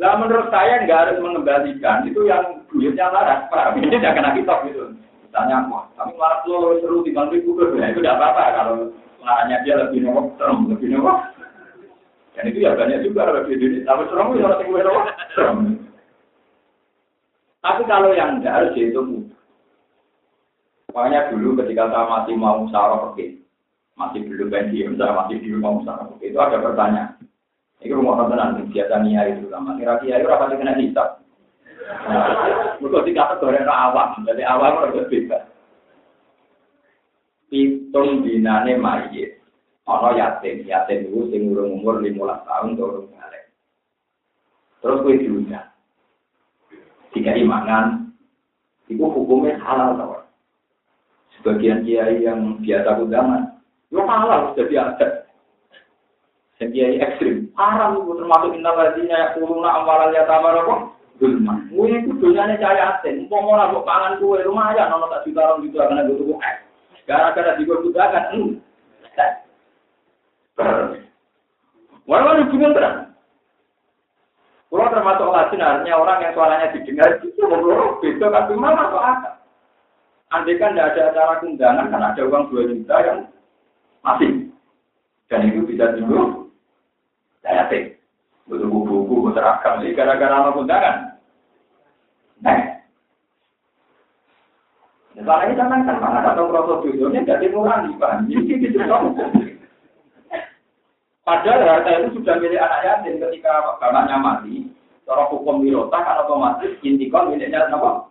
[0.00, 3.76] Nah menurut saya nggak harus mengembalikan itu yang duitnya laras, pak.
[3.76, 4.96] Ini tidak kena kitab gitu.
[5.28, 8.74] Misalnya, wah, kami laras lo seru di bang ribu nah, itu tidak apa-apa kalau
[9.20, 11.20] laranya dia lebih nomor serem, lebih nomor.
[12.32, 13.84] Dan itu ya banyak juga lebih duit.
[13.84, 15.04] Tapi serem itu orang tinggal nomor
[15.36, 15.58] serem.
[17.60, 19.00] Tapi kalau yang tidak harus itu
[20.90, 23.26] Makanya dulu ketika saya masih mau sarah oke,
[23.94, 27.14] masih belum pensiun, saya masih mau sarah oke, itu ada pertanyaan.
[27.80, 29.76] Ini rumah tenan biasa niat itu sama.
[29.80, 31.24] Kira kira itu apa kena hisap.
[32.80, 35.42] Mereka dikata goreng awam, jadi awam harus bebas.
[37.50, 39.40] Hitung dinane mayit.
[39.90, 43.50] Ono yatim, yatim itu sing urung umur 15 tahun turun balik.
[44.78, 45.66] Terus gue diundang.
[47.10, 48.14] Jika imangan,
[48.86, 50.22] itu hukumnya halal tau.
[51.34, 53.58] Sebagian kiai yang biasa undangan,
[53.90, 55.19] itu halal jadi adat.
[56.60, 60.92] Yang kiai ekstrim, haram itu termasuk inna ladina ya kuruna amalan ya tamar apa?
[61.16, 61.56] Gulma.
[61.72, 63.28] Mui itu dosanya cahaya asin.
[63.32, 66.56] Mau mau nabok pangan kue lumayan, nono tak juta orang gitu akan ada tuh eh.
[67.08, 68.52] Gara-gara digodakan, hmm.
[72.04, 72.96] Walau hubungan terang.
[74.70, 79.34] Kalau termasuk lasin artinya orang yang suaranya didengar itu ngobrol beda tapi mana masuk akal.
[80.30, 83.18] Andai kan tidak ada acara kundangan kan ada uang dua juta yang
[84.06, 84.46] masih
[85.26, 86.39] dan itu bisa dulu
[87.40, 87.84] saya yakin.
[88.48, 89.80] Butuh buku-buku, seragam.
[89.80, 90.96] Jadi gara-gara anak undangan.
[92.40, 92.80] Nah,
[95.20, 98.24] Misalnya ini kan kan mana atau proses judulnya jadi murah nih pak.
[98.24, 98.80] Jadi itu
[101.20, 104.66] Padahal harta itu sudah milik anak yatim ketika bapaknya mati.
[105.04, 108.10] Cara hukum wirota kan otomatis intikon miliknya apa?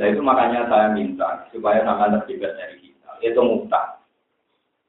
[0.00, 3.10] Nah itu makanya saya minta supaya sama terlibat dari kita.
[3.20, 3.99] Itu mutlak.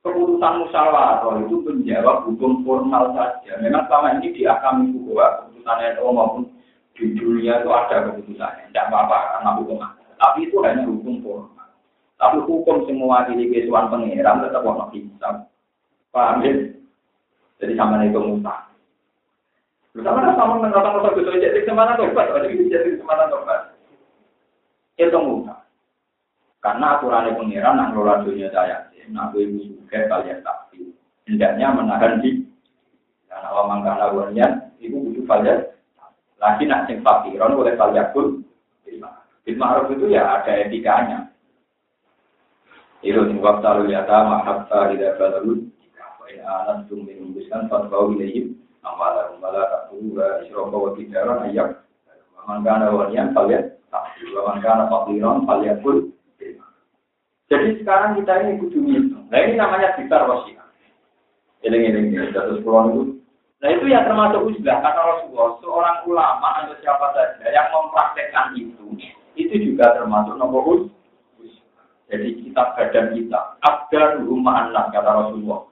[0.01, 3.53] Keputusan musyawarah itu menjawab hukum formal saja.
[3.61, 6.43] Memang selama ini di akam itu bahwa keputusan NU maupun
[6.97, 8.73] di dunia itu ada keputusannya.
[8.73, 10.05] Tidak apa-apa karena hukum ada.
[10.17, 11.69] Tapi itu hanya hukum formal.
[12.17, 15.45] Tapi hukum semua di kesuan pengeram tetap warna bisa.
[16.09, 16.53] Paham ya?
[17.61, 18.41] Jadi sama itu.
[19.91, 23.75] Bersama sama dengan orang-orang itu jadi ke mana tobat, jadi ke mana tobat.
[24.97, 25.60] Itu mutlak.
[26.61, 30.87] Karena aturan pengiran nak ngelola dunia saya gue musuhnya kalian takdir.
[31.27, 32.47] Hendaknya menahan di
[33.27, 35.59] karena awam karena wanian itu butuh kalian.
[36.41, 38.27] Lagi nak sing fakiron oleh kalian pun
[39.41, 41.33] Bil ma'ruf itu ya ada etikanya.
[43.01, 45.73] Itu sing waktu lalu ya ta mahabta tidak balarun.
[45.97, 51.81] Wa in anastum minum biskan fatbau ilayhim amalan mala takura isrofa wa tijaran ayyak.
[52.37, 54.29] Waman kana wanian kalian takdir.
[54.37, 56.13] Waman kana fakiron kalian pun
[57.51, 58.79] jadi sekarang kita ini kudu.
[59.27, 60.71] Nah ini namanya bitar wasiat.
[61.67, 63.03] Eling-eling ya, jatuh pulau itu.
[63.59, 68.95] Nah itu ya termasuk uzlah kata Rasulullah, seorang ulama atau siapa saja yang mempraktekkan itu,
[69.35, 70.89] itu juga termasuk nomor
[72.11, 75.67] Jadi kita badan kita, ada rumah anak kata Rasulullah.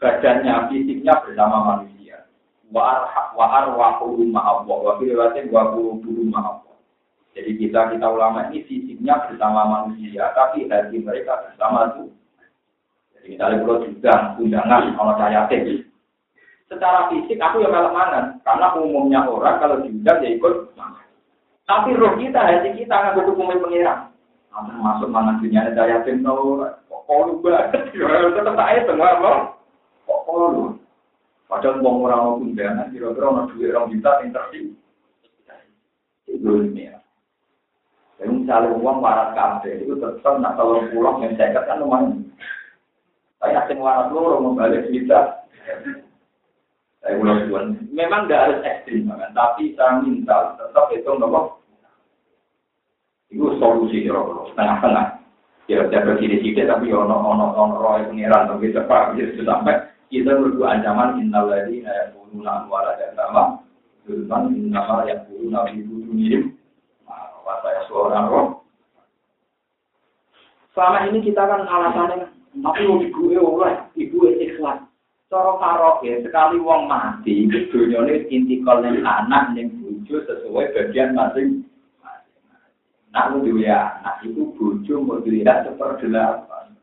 [0.00, 2.24] Badannya, fisiknya bersama manusia.
[2.72, 3.04] Wa
[3.36, 6.69] arwahu rumah Allah, wa firwatin wa rumah Allah.
[7.30, 12.04] Jadi kita kita ulama ini fisiknya bersama manusia, tapi hati mereka bersama itu.
[13.14, 15.86] Jadi misalnya kalau juga undangan kalau saya tinggi.
[16.66, 20.70] Secara fisik aku yang mangan, karena umumnya orang kalau diundang ya ikut
[21.66, 23.98] Tapi roh kita, hati kita nggak butuh pemain pengiran.
[24.82, 27.94] Masuk mana dunia ada yatim tahu, kok lu banget,
[28.34, 29.38] tetap saya semua loh.
[30.06, 30.74] Kok lu?
[31.46, 34.74] Padahal mau orang mau undangan, kira-kira orang duit orang juta yang.
[36.30, 36.99] Itu ini ya.
[38.20, 42.20] Jadi misalnya uang waras kafe itu tetap nak kalau pulang yang saya kan lumayan.
[43.40, 45.48] Tapi asing waras loro membalik kita.
[47.00, 47.80] Saya ulang tuan.
[47.96, 51.64] Memang tidak harus ekstrim kan, tapi saya minta tetap itu nopo.
[53.32, 55.06] Itu solusi kira-kira setengah-setengah.
[55.64, 59.80] Kira-kira kiri-kiri tapi ono ono ono roy pengiran tapi cepat jadi sampai
[60.12, 63.64] kita berdua ancaman innal ladina yaquluna wala sama.
[64.04, 66.59] Zulman innama yaquluna fi butunihim saya
[67.90, 68.48] seorang roh.
[70.70, 72.30] Selama ini kita kan alasannya,
[72.62, 74.86] tapi ibu oleh, ibu ikhlas.
[75.30, 75.54] Cara
[76.02, 81.62] ya, sekali wong mati, dunia ini intikal yang anak yang bujo sesuai bagian masing
[83.10, 86.78] Nah, lu ya, anak itu bujo mau dilihat seperdelapan.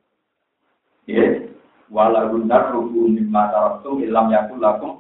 [1.08, 1.48] Ya,
[1.88, 4.92] walau nar rubu mimma taraktum ilam yakul lakum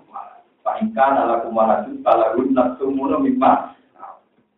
[0.63, 3.75] fa in kana lakum waladun falahun nafsumuno mimma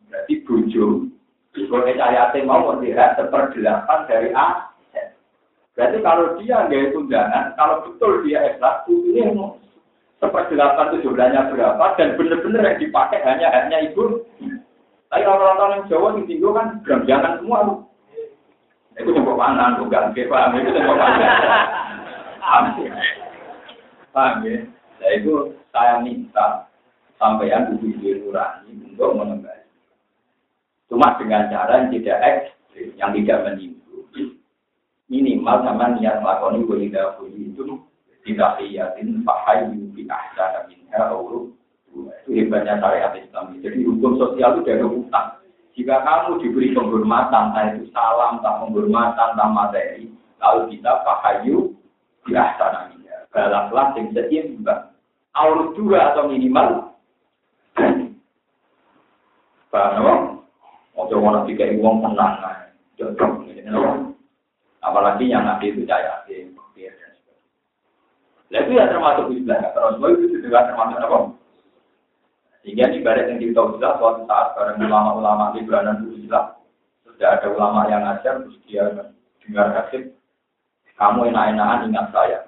[0.10, 1.10] berarti bujo
[1.54, 5.18] sebagai ayatnya mau melihat seperdelapan dari aset.
[5.74, 9.24] Berarti kalau dia nggak tunjangan, kalau betul dia ikhlas, ini
[10.20, 14.22] seperdelapan itu jumlahnya berapa dan benar-benar yang dipakai hanya hanya ibu.
[15.10, 16.68] Tapi orang-orang yang Jawa di tinggal kan
[17.10, 17.82] jangan semua.
[19.00, 21.32] Itu coba panan, bukan paham itu coba panan.
[24.14, 24.60] Paham ya?
[25.00, 26.68] Nah itu saya minta
[27.16, 29.59] sampean kudu nurani untuk mengembali.
[30.90, 34.10] Cuma dengan cara yang tidak ekstrim, yang tidak menimbul.
[35.10, 37.78] Minimal sama niat melakukan walidah itu
[38.26, 41.54] tidak liatin fahayu bi ahsana minha awru.
[42.26, 43.58] Itu hebatnya syariat Islam.
[43.62, 44.86] Jadi hukum sosial itu dari.
[45.80, 50.12] Jika kamu diberi penghormatan, entah itu salam, entah penghormatan, entah materi,
[50.44, 51.72] lalu kita fahayu
[52.28, 53.24] bi ahsana minha.
[53.32, 54.92] Balaplah yang seimbang.
[55.38, 57.00] Aurut dua atau minimal.
[59.72, 60.39] Paham?
[61.10, 62.38] Ojo mau tiga uang tenang,
[62.94, 63.42] jodoh
[64.86, 66.22] Apalagi yang nanti itu saya
[68.50, 71.18] Nah itu ya termasuk istilah terus itu juga termasuk apa?
[72.62, 76.62] Sehingga di barat yang kita bisa suatu saat bareng ulama-ulama di bulanan Islam
[77.02, 78.86] sudah ada ulama yang ngajar terus dia
[79.42, 80.14] dengar kasih
[80.94, 82.40] kamu enak-enakan ingat saya.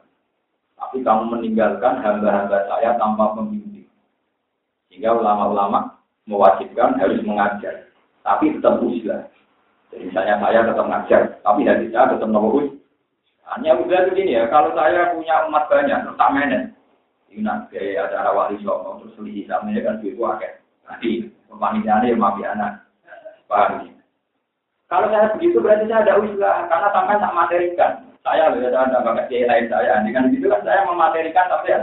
[0.77, 3.89] Tapi kamu meninggalkan hamba-hamba saya tanpa pembimbing
[4.89, 5.97] sehingga ulama-ulama
[6.29, 7.90] mewajibkan harus mengajar
[8.21, 9.27] tapi tetap usia.
[9.91, 12.63] Jadi misalnya saya tetap ngajar, tapi hati saya tetap nopo
[13.51, 16.71] Hanya udah begini ya, kalau saya punya umat banyak, terus tak menen.
[17.27, 20.51] Ini nanti acara wali songo, terus beli sama kan itu akeh.
[20.87, 22.71] Nanti kepanitiaannya ya mafia anak.
[23.51, 23.91] Paham?
[24.87, 27.91] Kalau saya begitu berarti saya ada usaha karena sampai tak materikan.
[28.23, 30.03] Saya loh ada ada pakai kiai lain saya.
[30.03, 31.79] Dengan gitu kan saya mematerikan tapi ya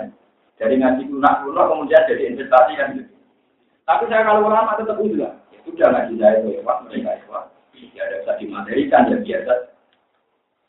[0.60, 3.12] dari ngaji lunak kemudian jadi investasi kan gitu.
[3.88, 5.32] Tapi saya kalau ulama tetap usaha.
[5.76, 7.46] Ya sudah saya itu ya mereka ikhlas.
[7.92, 9.52] Ya ada bisa dimaterikan ya biasa.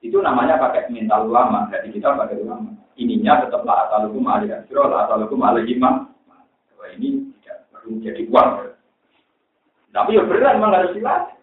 [0.04, 1.72] Itu namanya pakai mental ulama.
[1.72, 2.76] Jadi kita pakai ulama.
[3.00, 6.12] Ininya tetaplah asal hukum alih asro, asal hukum alih imam.
[6.76, 8.50] Wah ini tidak perlu jadi uang.
[9.96, 11.40] Tapi ya berat memang harus dilatih.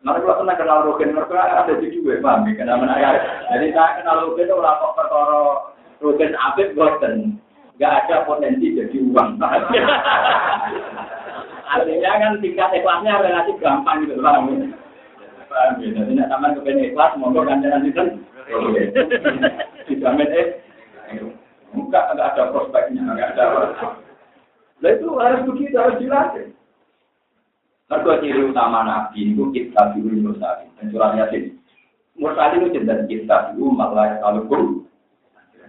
[0.00, 2.56] Nanti kalau pernah kenal Rogen, mereka ada di juga, paham ya?
[2.56, 2.96] Kenal mana
[3.52, 5.40] Jadi saya kenal Rogen itu orang kok perkara
[6.00, 7.36] Rogen Abid Boten.
[7.76, 9.36] Gak ada potensi jadi uang.
[11.70, 14.66] Artinya kan tingkat ikhlasnya relatif gampang gitu, paham ya?
[15.78, 15.88] Ya?
[15.94, 18.04] Jadi nak taman kepengen ikhlas, monggo ganjaran itu.
[19.86, 20.46] Dijamin eh.
[21.70, 23.44] Enggak, enggak ada prospeknya, enggak ada.
[24.80, 26.50] Nah itu harus begitu, harus dilatih.
[27.90, 30.70] Mereka ciri utama Nabi itu kita dulu mursalin.
[30.78, 31.58] Dan surat Yasin.
[32.14, 34.22] Mursalin itu jelas kita dulu malah.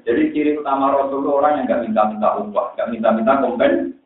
[0.02, 3.98] Jadi ciri utama Rasul orang yang nggak minta-minta upah, nggak minta-minta kompen.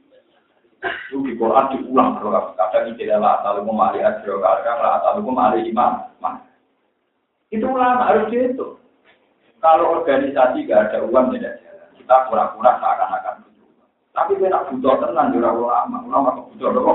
[1.10, 5.70] Itu di Quran diulang kalau kadang tidak lah talukum ahli ajro kadang lah talukum ahli
[5.70, 6.06] imam.
[7.54, 8.78] Itu ulama harus itu.
[9.64, 11.90] Kalau organisasi gak ada uang tidak jalan.
[11.98, 13.70] Kita pura-pura seakan-akan butuh.
[14.14, 15.98] Tapi kita butuh tenang di ulama.
[16.06, 16.94] Ulama butuh apa?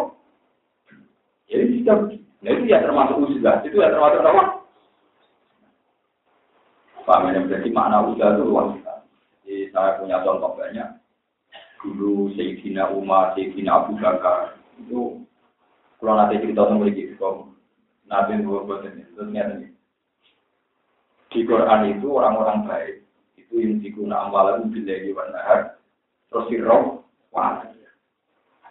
[1.51, 1.93] Jadi kita,
[2.47, 4.43] nah itu ya termasuk usaha, itu ya termasuk apa?
[7.03, 8.71] Paham ya, berarti makna usaha itu luas.
[9.43, 11.00] Jadi saya punya contoh banyak.
[11.81, 15.25] Dulu Sayyidina Umar, Sayyidina Abu Bakar, itu
[15.97, 17.57] kalau nanti cerita tentang lagi kalau
[18.05, 19.69] Nabi Muhammad ini, terus ini.
[21.31, 22.97] Di Quran itu orang-orang baik,
[23.41, 25.61] itu yang digunakan amalan bila nahar,
[26.29, 27.01] terus sirroh,
[27.33, 27.65] wah.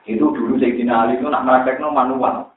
[0.06, 2.50] Itu dulu Sayyidina Ali itu nak meraktekno manual.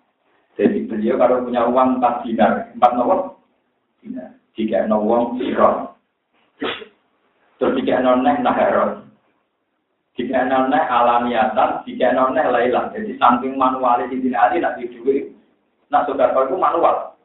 [0.57, 3.41] Jadi beliau kalau punya uang empat dinar, empat nomor
[4.05, 4.37] dinar.
[4.53, 5.97] Jika uang sirot,
[7.57, 9.02] terus jika noneh naharon,
[10.19, 12.93] jika noneh alamiatan, jika lailan.
[12.93, 15.33] Jadi samping manual di sini ada nak duit,
[15.89, 17.17] nah saudara itu manual.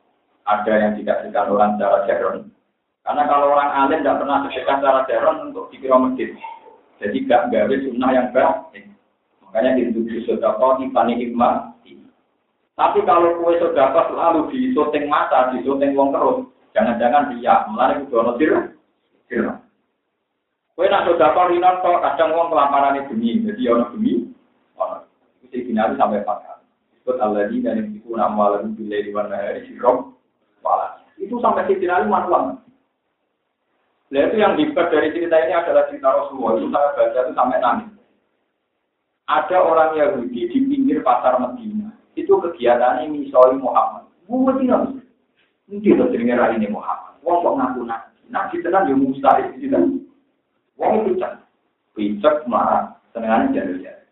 [0.48, 2.38] Ada yang dikasihkan orang secara jaron.
[3.04, 6.32] Karena kalau orang alim tidak pernah sedekah secara jaron untuk dikira masjid.
[7.04, 8.88] Jadi gak gawe sunnah yang baik.
[9.44, 10.08] Makanya itu
[10.40, 11.78] kau di panik hikmah
[12.78, 16.46] tapi kalau kue dapat selalu di syuting mata, di syuting wong terus,
[16.78, 18.54] jangan-jangan dia melari ke dono tir,
[20.78, 24.30] Kue nak dapat rinan kok kadang wong kelaparan itu demi, jadi ono demi,
[24.78, 25.10] ono.
[25.42, 26.62] Itu sih sampai pakar.
[26.94, 27.18] Disebut
[27.50, 30.14] di dan itu nama bila di mana hari sirok,
[30.62, 31.02] pala.
[31.18, 32.62] Itu sampai si finali manual.
[34.14, 36.62] Nah itu yang dibuat dari cerita ini adalah cerita Rasulullah.
[36.62, 37.90] Itu saya baca itu sampai nangis.
[39.26, 44.06] Ada orang Yahudi di pinggir pasar Medina itu kegiatannya misalnya Muhammad.
[44.30, 44.78] Tidak bisa.
[45.74, 47.18] Mungkin loh jenenge ini Muhammad.
[47.26, 48.14] Wong kok ngaku nabi.
[48.30, 50.06] Nabi tenan yang mustahil tidak.
[50.78, 51.44] Wong cak.
[51.98, 52.98] Picek marah.
[53.12, 54.06] Senengannya jalur jalur.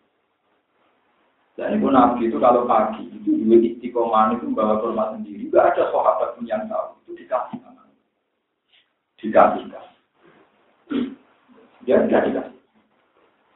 [1.56, 5.47] Dan itu nabi itu kalau pagi itu dua istiqomah itu membawa kurma sendiri.
[5.47, 6.99] Gak ada sahabat pun yang tahu.
[7.06, 7.88] Itu dikasih sama.
[9.21, 9.86] Dikasihkan.
[11.88, 12.60] Dia tidak dikasih.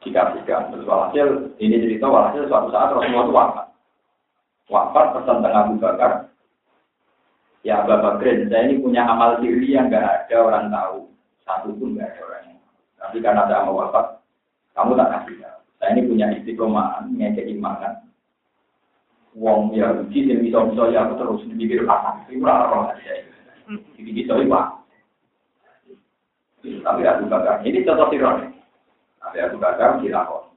[0.00, 0.72] Dikasihkan.
[0.72, 1.28] Terus walhasil,
[1.60, 3.66] ini cerita walhasil suatu saat Rasulullah itu wafat
[4.70, 5.76] wafat pesan tengah Abu.
[7.60, 11.12] Ya Abu Bakar, saya ini punya amal diri yang gak ada orang tahu.
[11.44, 12.49] Satu pun gak ada orang
[13.10, 14.22] Tapi karena saya mau wafat,
[14.78, 15.58] kamu tak kasih tahu.
[15.82, 18.06] Saya ini punya istiqomah, ngekei makan.
[19.34, 23.12] Wong ya uji yang bisa bisa ya aku terus dipikir apa itu roh aja.
[23.98, 24.62] Jadi bisa ya
[26.86, 28.46] Tapi Abu Bakar ini contoh sirone.
[29.18, 30.54] Tapi Abu Bakar dilakon,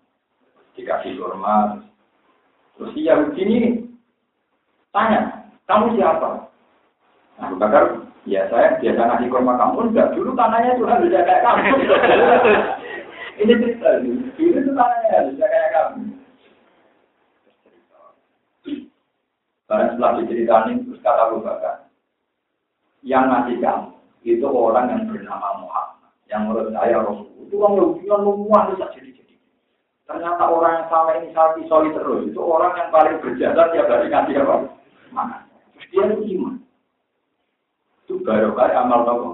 [0.77, 1.81] dikasih kurma,
[2.77, 3.61] terus si Yahudi ini
[4.93, 6.53] Tanya, kamu siapa?
[7.41, 10.11] Abu Bakar, ya saya biasa ngasih kurma kamu, enggak.
[10.15, 11.63] Dulu tanahnya Tuhan bisa kayak kamu.
[13.41, 16.01] Ini cerita, dulu itu tanahnya bisa kayak kamu.
[19.63, 21.89] Karena setelah diceritain, terus kata Abu Bakar,
[23.01, 23.89] yang ngasih kamu,
[24.21, 26.13] itu orang yang bernama Muhammad.
[26.29, 27.29] Yang menurut saya Rasul.
[27.49, 29.35] Itu orang Yahudi yang memuat bisa jadi-jadi.
[30.07, 34.07] Ternyata orang yang sama ini saat isoli terus, itu orang yang paling berjasa tiap hari
[34.13, 34.55] ngasih apa?
[35.13, 35.45] mana.
[35.93, 36.62] Dia itu iman.
[38.21, 39.29] Baru-baru amal toko.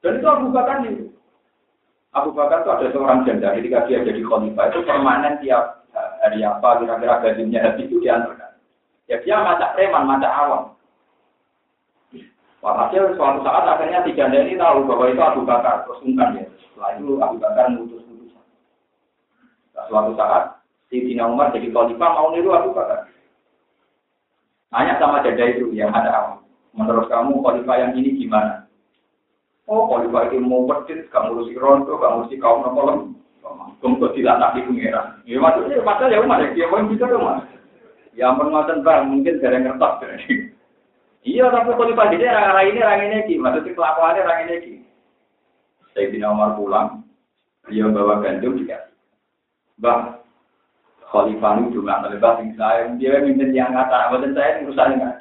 [0.00, 1.12] Dan itu Abu Bakar itu.
[2.16, 6.80] Abu Bakar itu ada seorang janda ketika dia jadi khalifah itu permanen tiap hari apa
[6.80, 8.52] kira-kira gajinya habis itu diantarkan.
[9.10, 10.62] Ya dia macam preman, macam awam.
[12.62, 16.46] Walhasil suatu saat akhirnya si janda ini tahu bahwa itu Abu Bakar, terus sungkan ya.
[16.46, 18.44] Setelah itu Abu Bakar mengutus putusan.
[19.74, 23.10] Nah, suatu saat Sayyidina Umar jadi khalifah mau niru Abu Bakar.
[24.72, 26.40] Tanya sama dada itu yang ada
[26.72, 28.64] Menurut kamu khalifah yang ini gimana?
[29.68, 33.12] Oh, khalifah itu mau berdiri, kamu ngurusi rondo, kamu ngurusi kaum nopo
[33.82, 35.18] Kumpul tidak nabi pengira.
[35.26, 37.42] Ya maksudnya pasal ya Umar ya, dia mau bisa Umar.
[38.14, 40.06] Ya ngoten bang, mungkin gara ngertos.
[41.22, 44.74] Iya, tapi khalifah ini orang ini orang ini ki, maksudnya kelakuannya orang ini ki.
[45.92, 47.02] Sayyidina Umar pulang,
[47.68, 48.94] dia bawa gandum dikasih.
[49.82, 50.22] Bang,
[51.12, 52.88] Khalifah itu juga nggak lebih saya.
[52.96, 55.14] Dia minta yang ngata, bukan saya urusan dengan.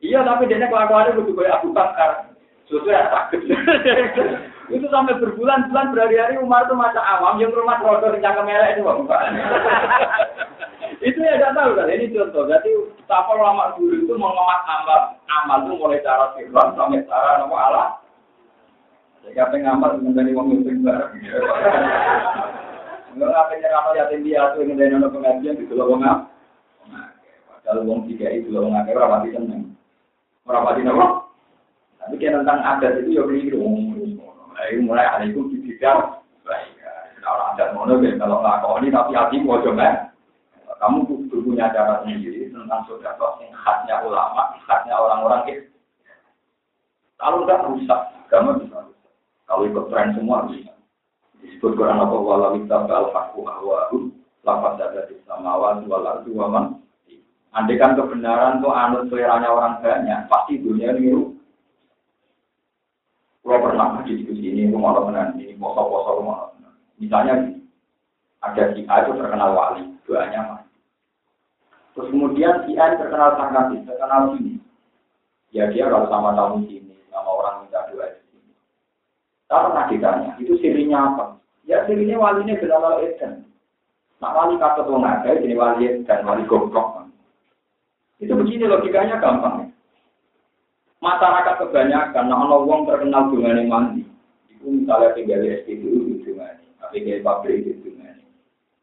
[0.00, 2.36] Iya, tapi dia kelakuannya begitu kayak Abu Bakar.
[2.66, 3.40] Yang takut.
[4.66, 8.82] itu sampai berbulan-bulan berhari-hari Umar itu masa awam yang rumah rodo di cangkem melek itu
[8.82, 9.30] Bapak.
[11.06, 12.50] itu ya tidak tahu kan ini contoh.
[12.50, 17.56] Jadi betapa lama dulu itu mengemas amal, amal itu mulai cara sirron sampai cara nama
[17.70, 17.88] Allah.
[19.22, 21.14] Jadi apa yang ngamal mengenai uang itu bareng.
[23.14, 26.26] Enggak apa nyerah yatim piatu yang ngene ana pengajian di wong apa?
[27.54, 29.65] Padahal wong tiga itu akeh ora pati seneng.
[30.46, 31.26] Ora pati napa?
[31.98, 33.66] Tapi kan tentang adat itu ya keliru.
[34.56, 36.22] Ayo mulai hari itu dibidak.
[36.46, 36.78] Baik,
[37.26, 40.14] orang adat mono kalau nglakoni tapi hati mau coba.
[40.76, 45.72] Kamu kudu punya cara sendiri tentang saudara yang khasnya ulama, khasnya orang-orang itu.
[47.16, 49.12] Kalau udah rusak, kamu bisa rusak.
[49.48, 50.76] Kalau ikut tren semua bisa
[51.46, 53.96] disebut Quran apa wala kita al haqqu ahwahu
[54.42, 56.74] lapat ada di samawan wal ardu wa
[57.56, 61.32] man Andai kan kebenaran tuh anut seleranya orang banyak, pasti dunia niru.
[63.40, 66.52] Kalau pernah diskusi ini, rumah teman ini, poso-poso rumah
[67.00, 67.56] Misalnya
[68.44, 70.60] ada si A itu terkenal wali, doanya mah.
[71.96, 74.60] Terus kemudian si A terkenal sangat terkenal sini.
[75.56, 78.12] Ya dia kalau sama tamu sini, sama orang minta doa
[79.46, 81.24] tak pernah ditanya, itu sirinya apa?
[81.70, 83.46] Ya sirinya walinya benar Eden.
[84.18, 87.05] Nak wali kata tuh ada, jadi wali dan wali goblok.
[88.16, 89.68] Itu begini logikanya gampang.
[91.04, 94.02] Masyarakat kebanyakan, nah ono wong terkenal dengan mandi.
[94.48, 98.16] Itu misalnya tinggal di SPBU dengan tapi kayak pabrik di dengan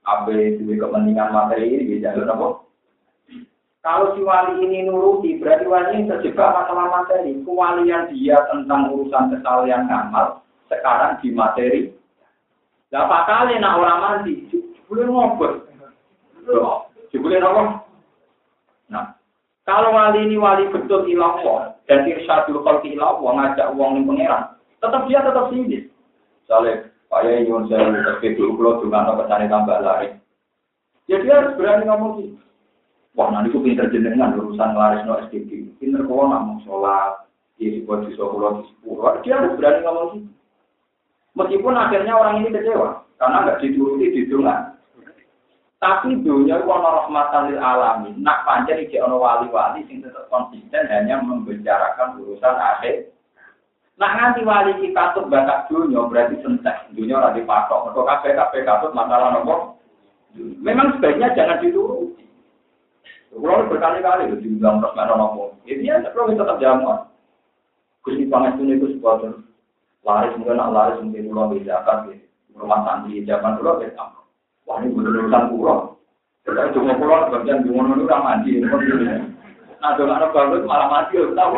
[0.03, 2.61] apa itu kepentingan materi ini bisa apa?
[3.84, 7.36] Kalau si wali ini nuruti, berarti wali ini terjebak masalah materi.
[7.43, 10.39] Kewalian dia tentang urusan kesalahan amal,
[10.71, 11.91] sekarang di materi.
[12.95, 14.47] Nah, kali nak orang mandi,
[14.88, 15.67] boleh ngobrol.
[17.11, 17.63] Boleh apa?
[18.88, 19.05] Nah,
[19.64, 21.39] kalau wali ini wali betul ilah
[21.88, 25.88] dan irsyadul khalqi ilah ngajak uang ning pangeran, tetap dia tetap sinis.
[26.43, 30.09] Soalnya, saya ingin saya tapi dulu kalau dengan apa cari tambah lari.
[31.07, 32.36] Ya dia harus berani ngomong gitu.
[33.14, 35.78] Wah, nanti aku pinter jenengan urusan laris no SDG.
[35.78, 37.30] Pinter kok ngomong sholat,
[37.61, 39.22] di sebuah di sebuah di sepuluh.
[39.22, 40.30] Dia harus berani ngomong gitu.
[41.34, 44.72] Meskipun akhirnya orang ini kecewa karena nggak dituruti di.
[45.84, 48.15] Tapi dunia itu ono rahmatan lil alamin.
[48.23, 53.11] Nak panjang iki ono wali-wali sing tetap konsisten hanya membicarakan urusan akhir.
[53.99, 56.88] Nah nganti wali kita tuh bakat dunia berarti sentek.
[56.95, 57.91] Dunia ora dipatok.
[57.91, 59.75] Mergo kabeh kabeh katut masalah nopo.
[60.39, 62.23] Memang sebaiknya jangan dituruti.
[63.36, 65.59] Kalau berkali-kali itu nggak nopo.
[65.67, 67.11] Jadi ya perlu tetap jamu.
[68.07, 69.36] Gusti Pangestu itu sebuah
[70.07, 72.23] laris mungkin laris mungkin pulau bedakan di
[72.55, 74.22] rumah santri zaman dulu beda
[74.68, 75.97] wah ini bener urusan pulau
[76.43, 78.51] kita cuma pulau bagian bunga itu kan mandi
[79.84, 81.53] nah kalau ada bagus malah mati tahu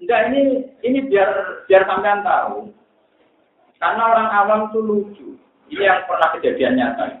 [0.00, 1.28] Enggak ini ini biar
[1.68, 2.72] biar sampean tahu.
[3.76, 5.28] Karena orang awam itu lucu.
[5.68, 7.20] Ini yang pernah kejadian nyata.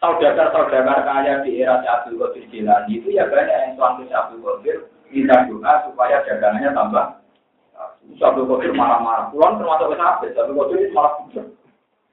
[0.00, 4.76] Saudara-saudara kaya di era Abdul Qadir Jilani itu ya banyak yang suami Abdul Qadir
[5.12, 7.19] minta doa supaya dagangannya tambah.
[8.18, 9.30] Abdul Qadir marah-marah.
[9.30, 10.34] Pulang termasuk habis.
[10.34, 11.14] Abdul Qadir malah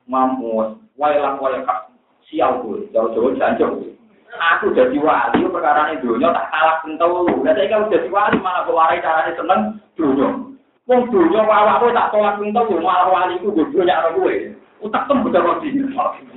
[0.07, 1.91] mamus, wailah wailah
[2.27, 3.95] sial gue, jauh-jauh jancok
[4.27, 7.41] Aku jadi wali, perkara ini dunia tak kalah kental lu.
[7.41, 9.61] Nah saya kalau jadi wali malah kewarai caranya seneng
[9.95, 10.29] dunia.
[10.83, 14.51] Wong dunia wawak gue tak tolak kental lu, malah wali itu gue dunia gue.
[14.83, 15.73] Utak tem betul mati,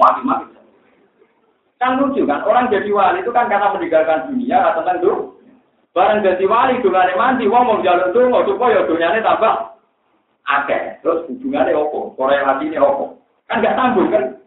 [0.01, 0.57] mati-mati.
[1.77, 5.13] Kan lucu kan, orang jadi wali itu kan karena meninggalkan dunia, tentang itu.
[5.91, 9.75] Barang jadi wali, dungane mandi, wong mau jalur mau supaya dunyanya tambah
[10.47, 11.03] akeh.
[11.03, 13.19] Terus hubungannya opo, korelasinya opo.
[13.51, 14.39] Kan gak tanggung kan.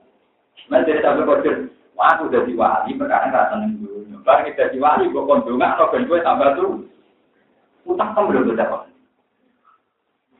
[0.71, 1.67] Nah jadi sampai kodir,
[1.99, 4.23] wah aku jadi wali, perkara gak seneng dulu.
[4.23, 6.87] Barang jadi wali, gue kondungan, atau ben tambah tuh.
[7.83, 8.87] Utang belum dapat.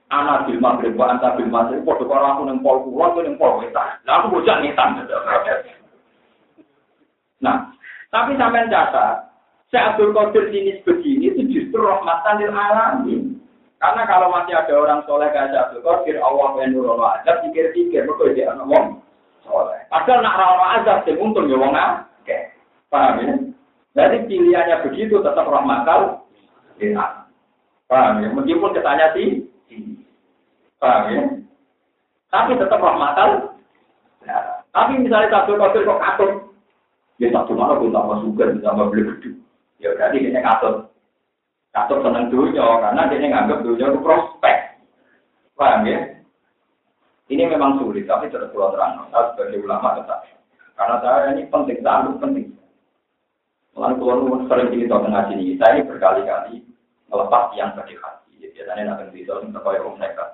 [0.08, 3.36] Anak bil maghrib, wa anta bil maghrib, podo karo aku neng pol kulo, aku neng
[3.36, 4.00] pol wetan.
[4.08, 5.04] Aku bocah ngetan.
[7.44, 7.74] Nah,
[8.08, 9.33] tapi sampai catat,
[9.74, 13.42] saya Abdul Qadir ini begini itu justru rahmatan lil alamin.
[13.82, 18.06] Karena kalau masih ada orang soleh kayak Abdul Qadir, Allah menurut aja pikir-pikir
[18.38, 19.02] dia anak wong
[19.42, 19.82] soleh.
[19.90, 22.54] Padahal nak rawat azab sing untung ya wong akeh.
[22.94, 23.34] Paham ya?
[23.98, 26.22] Jadi pilihannya begitu tetap rahmatal
[26.78, 27.34] lil'alamin.
[27.90, 28.30] Paham ya?
[28.30, 29.42] Meskipun ketanya sih,
[30.78, 31.22] paham ya?
[32.30, 33.58] Tapi tetap rahmatal.
[34.22, 34.38] Ya.
[34.70, 36.32] Tapi misalnya satu kafir kok katut,
[37.18, 39.43] ya satu mana pun tambah suka, tambah beli gede.
[39.84, 40.88] Ya berarti dia katut.
[41.76, 44.80] Katut seneng dunia, karena dia nganggap dunia itu prospek.
[45.60, 46.00] Paham ya?
[47.28, 49.10] Ini memang sulit, tapi tetap pulau terang.
[49.12, 50.24] Saya sebagai ulama tetap.
[50.80, 52.48] Karena saya ini penting, sangat penting.
[53.74, 56.56] Mulai keluar sering cerita tengah sini, saya ini berkali-kali
[57.10, 58.38] melepas yang tadi hati.
[58.54, 60.30] Biasanya nanti bisa untuk kaya nekat.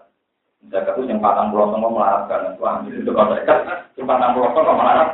[0.68, 3.58] Nekat itu yang patang pulau semua melarat kan, itu ambil itu kalau nekat,
[3.96, 5.10] yang patang pulau semua melarat.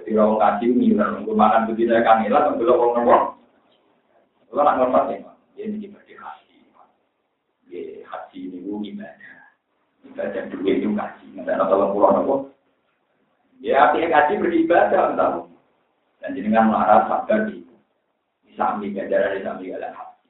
[0.00, 3.24] Jadi kalau ngaji ngiler, gue makan begitu ya tapi kalau orang ngomong,
[4.50, 5.18] lo nak ngelepas ya,
[5.54, 6.58] dia ini berdiri hati.
[7.70, 9.30] Ya hati ini gue gimana?
[10.10, 12.34] Ibadah duit itu ngaji, nggak ada tolong pulau nopo.
[13.62, 15.46] Ya artinya ngaji beribadah, entah.
[16.20, 17.62] Dan jenengan melarat sabar di
[18.58, 20.26] sami ganjaran di sami galah hati.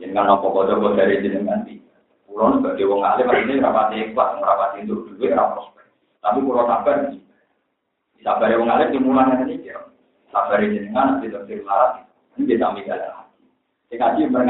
[0.00, 1.84] Jenengan nopo bodoh dari jenengan di
[2.24, 5.86] pulau sebagai wong alim ini rapati ikhlas, rapati untuk duit, prospek.
[6.24, 7.20] Tapi pulau sabar di
[8.24, 9.84] sabar wong alim dimulai nanti ya.
[10.32, 12.08] Sabar jenengan nanti terus melarat
[12.40, 12.72] ini galah
[13.20, 13.23] hati.
[13.94, 14.40] Ngaji no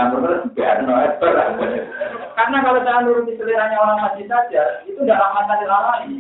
[2.35, 6.11] Karena kalau saya nuruti seleranya orang haji saja, itu tidak rahmatan lain.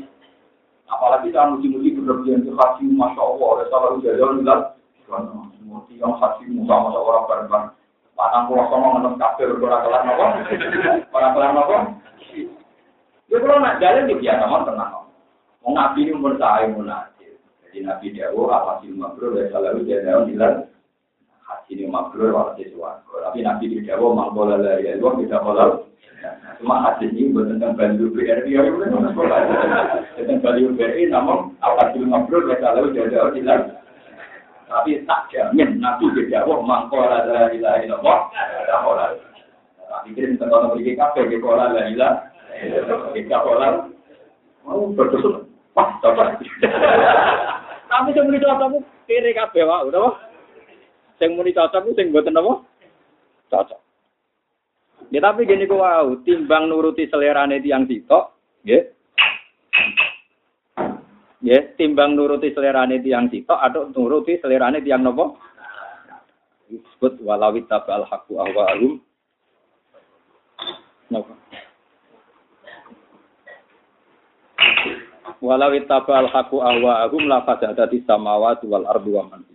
[0.86, 4.62] Apalagi saya muji-muji berlebihan ke haji, Masya Allah, oleh salah jalan bilang,
[5.02, 7.66] semua tiang haji, musa masa orang bareng
[8.14, 10.24] Patang pulau sama ngenem kafir, orang kelar nopo,
[11.10, 11.76] orang kelar nopo.
[13.26, 15.10] Ya kalau nak jalan di biasa mau tenang.
[15.66, 17.34] Mau nabi ini umur saya munajat.
[17.66, 20.54] Jadi nabi Dawo, apa sih mabrur, ya selalu jalan bilang,
[21.44, 23.20] haji ini mabrur, walau sesuatu.
[23.20, 25.70] Tapi nabi Dawo, mangkola dari Allah, tidak kalau
[26.60, 29.38] Cuma hadis ini buat tentang Bali BRI, ya udah sekolah.
[30.16, 33.36] Tentang Bali BRI, namun apa sih ngobrol, mereka lalu jauh-jauh.
[34.64, 38.32] Tapi tak jamin, nanti dijawab, mangkola dari ilahi Allah,
[39.84, 42.14] Tapi kirim tentang beri kafe, di kola la ilah,
[43.12, 43.86] di kola,
[44.64, 45.44] mau berdosa,
[45.76, 46.40] wah, coba.
[47.92, 50.16] Tapi muni cocok, kiri kafe, wah, udah,
[51.24, 52.52] Yang muni cocok, yang buatan apa?
[53.48, 53.80] Cocok.
[55.08, 58.84] Ya tapi gini ku wow, timbang nuruti selerane tiang sitok, ya.
[61.40, 65.40] Ya, timbang nuruti selerane tiang sitok atau nuruti selerane tiang nopo?
[66.68, 67.24] Disebut
[77.88, 79.53] di samawati wal wa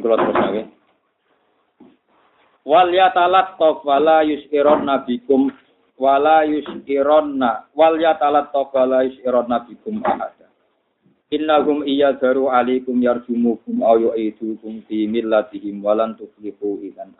[0.00, 0.66] kula terus nggih.
[2.64, 5.48] Wal yatalat wala yusiron nabikum
[5.96, 10.48] wala yusironna wal yatalat wala yusiron nabikum ahada.
[11.30, 17.14] Innahum iya daru alaikum yarjumukum aw yu'idukum fi millatihim walan tuflihu idan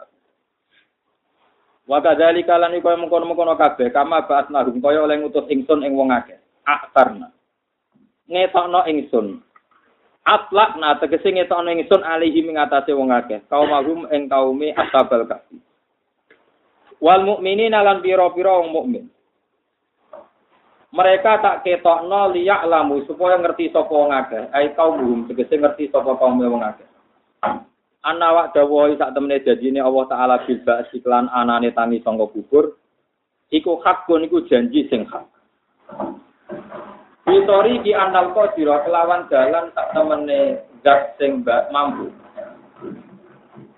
[1.86, 6.38] Wa kadzalika lan iku mengkono-mengkono kabeh kama ba'atnahum kaya oleh ngutus ingsun ing wong akeh.
[6.62, 7.34] Aktarna.
[8.30, 9.42] Ngetokno ingsun
[10.20, 13.40] Atlak na tegese ngetokno ingsun alihi mengatasi wong akeh.
[13.48, 15.56] Kaum agum ing kaume ashabal kahfi.
[17.00, 19.04] Wal mukminina lan pira-pira wong mukmin.
[20.92, 24.44] Mereka tak ketokno liyak lamu supaya ngerti sapa wong akeh.
[24.52, 26.86] Ai kaum tegese ngerti sapa kaum wong akeh.
[28.00, 30.60] Ana wak dawuh sak temene janjine Allah taala bil
[30.92, 32.76] siklan anane tangi sangka kubur.
[33.48, 35.26] Iku hakun iku janji sing hak.
[37.30, 42.10] Bitori ki anal kodiro kelawan jalan tak temene zat sing mampu.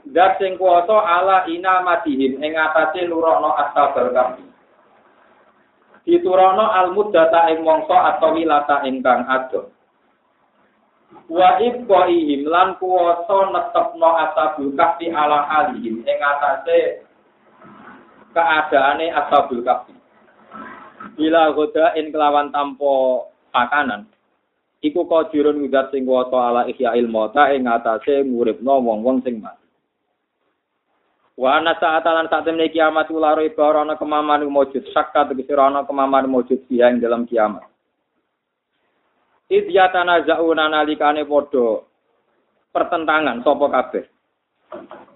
[0.09, 4.49] Zat sing kuasa ala ina matihim ing atase nurono asal berkami.
[6.09, 9.69] Diturono al muddata ing mongso atau wilata ingkang ado.
[11.29, 17.05] Wa ibqaihim lan kuasa netepno asabul kahfi ala alihim ing atase
[18.33, 19.93] keadaane asabul kahfi.
[21.21, 24.09] Bila goda in kelawan tampo pakanan
[24.83, 29.63] iku qadirun widat sing kuwasa ala ihya ilmota ing atase nguripno wong-wong sing mati
[31.33, 36.29] Wa ana sa'atalan saat temne kiamat ulah ro ana kemaman mujud sakka tegese ana kemaman
[36.29, 37.65] mujud dia ing dalam kiamat.
[39.49, 41.89] Idyatana zauna nalikane padha
[42.69, 44.05] pertentangan sapa kabeh.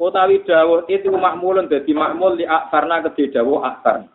[0.01, 4.09] Utawi dawuh itu makmulun dadi makmul li akarna kedhe dawuh akar.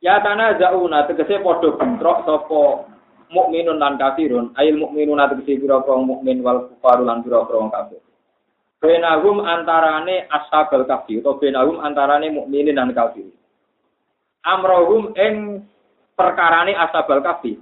[0.00, 2.88] Ya tanah zauna tegese padha bentrok sapa
[3.28, 8.00] mukminun lan kafirun, ayil mukminun tegese pira-pira mukmin wal kufaru lan pira-pira wong kafir.
[8.80, 13.28] Benahum antarane ashabul kafir atau benahum antarane mukminin dan kafir.
[14.44, 15.64] amrohum ing
[16.16, 17.60] perkarane asabal kafi.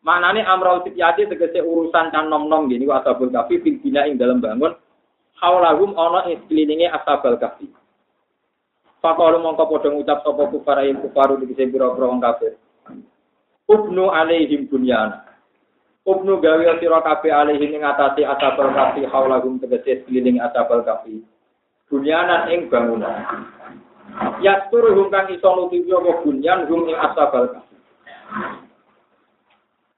[0.00, 4.40] Manane amrul fityati tegese urusan can nom-nom gini ku asabul kafi fil bina ing dalam
[4.40, 4.72] bangun
[5.40, 7.68] haulahum ana ing sekelilinge asabal kafi.
[9.00, 12.60] Fakalu mongko padha ngucap sapa kufar ing kufaru tegese pira-pira wong kafir.
[13.64, 15.24] Ubnu alaihim bunyana.
[16.04, 21.24] Ubnu gawe sira kabeh alaihim ing atase asabal kafi haulahum tegese sekeliling asabal kafi.
[21.88, 23.24] Bunyanan ing bangunan.
[24.44, 27.76] Ya turuhum kang iso nutupi apa bunyan hum ing asabal kafi.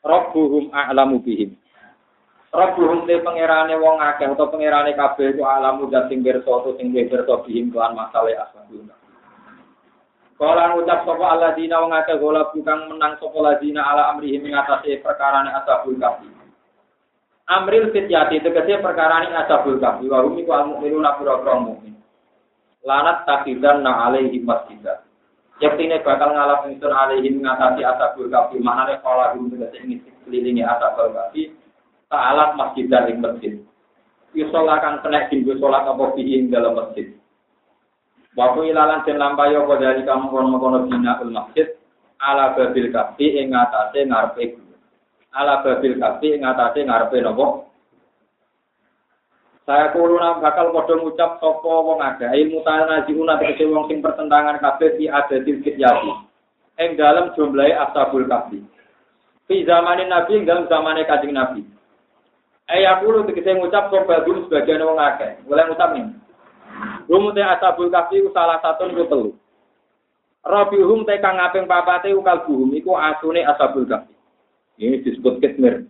[0.07, 1.59] Rabbuhum a'lamu bihim.
[2.53, 6.93] Rabbuhum te pangerane wong akeh utawa pangerane kabeh iku alamu dan sing pirsa utawa sing
[6.93, 8.93] pirsa bihim kelan masalah asbabun.
[10.37, 15.01] Kala ngucap sapa alladzina wong akeh gola bukan menang sapa alladzina ala amrihim ing atase
[15.01, 16.29] perkarane ashabul kahfi.
[17.49, 21.97] Amril fityati tegese perkarane ashabul kahfi wa hum iku al-mu'minuna pira-pira mukmin.
[22.85, 25.01] Lanat takidan na alaihi masjidah.
[25.57, 31.17] Yaktine bakal ngalap ingsun alaihi ngatasi ashabul kahfi manane kala hum tegese ngisi kelilingi ashabul
[31.17, 31.62] kahfi
[32.13, 33.57] ta'alat masjid dari masjid.
[34.37, 37.17] Yusolah kang kena tinggu sholat apa fihi dalam masjid.
[38.37, 41.69] Waktu ilalan den lampayo apa dari kamu kono kono bina masjid
[42.17, 44.09] ala babil kafi ing atase
[45.33, 47.69] ala babil kafi ing atase nopo?
[49.63, 52.27] Saya kuluna bakal padha ngucap sapa wong akeh.
[52.35, 56.13] Ilmu tanazihuna tegese wong sing pertentangan kabeh di adatil kityati
[56.83, 58.65] ing dalam jumlahe ashabul kafi.
[59.45, 61.63] Fi zamanin nabi ing dalam zamane kanjeng nabi
[62.73, 66.09] Eh aku lu tegese ngucap sapa dulu sebagian wong akeh mulai ngucap nih
[67.07, 69.31] Rumute asabul kafi salah satu niku telu.
[70.43, 74.15] Rabihum te kang ngaping papate ukal buhum iku asune asabul kafi.
[74.81, 75.87] Ini disebut kitmir.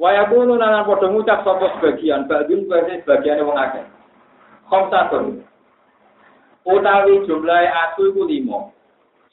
[0.00, 3.84] Waya kulo nang padha ngucap sapa sebagian, badun kuwi sebagian wong akeh.
[4.66, 5.44] Khamsatun.
[6.66, 8.74] Utawi jumlahe asu iku limo.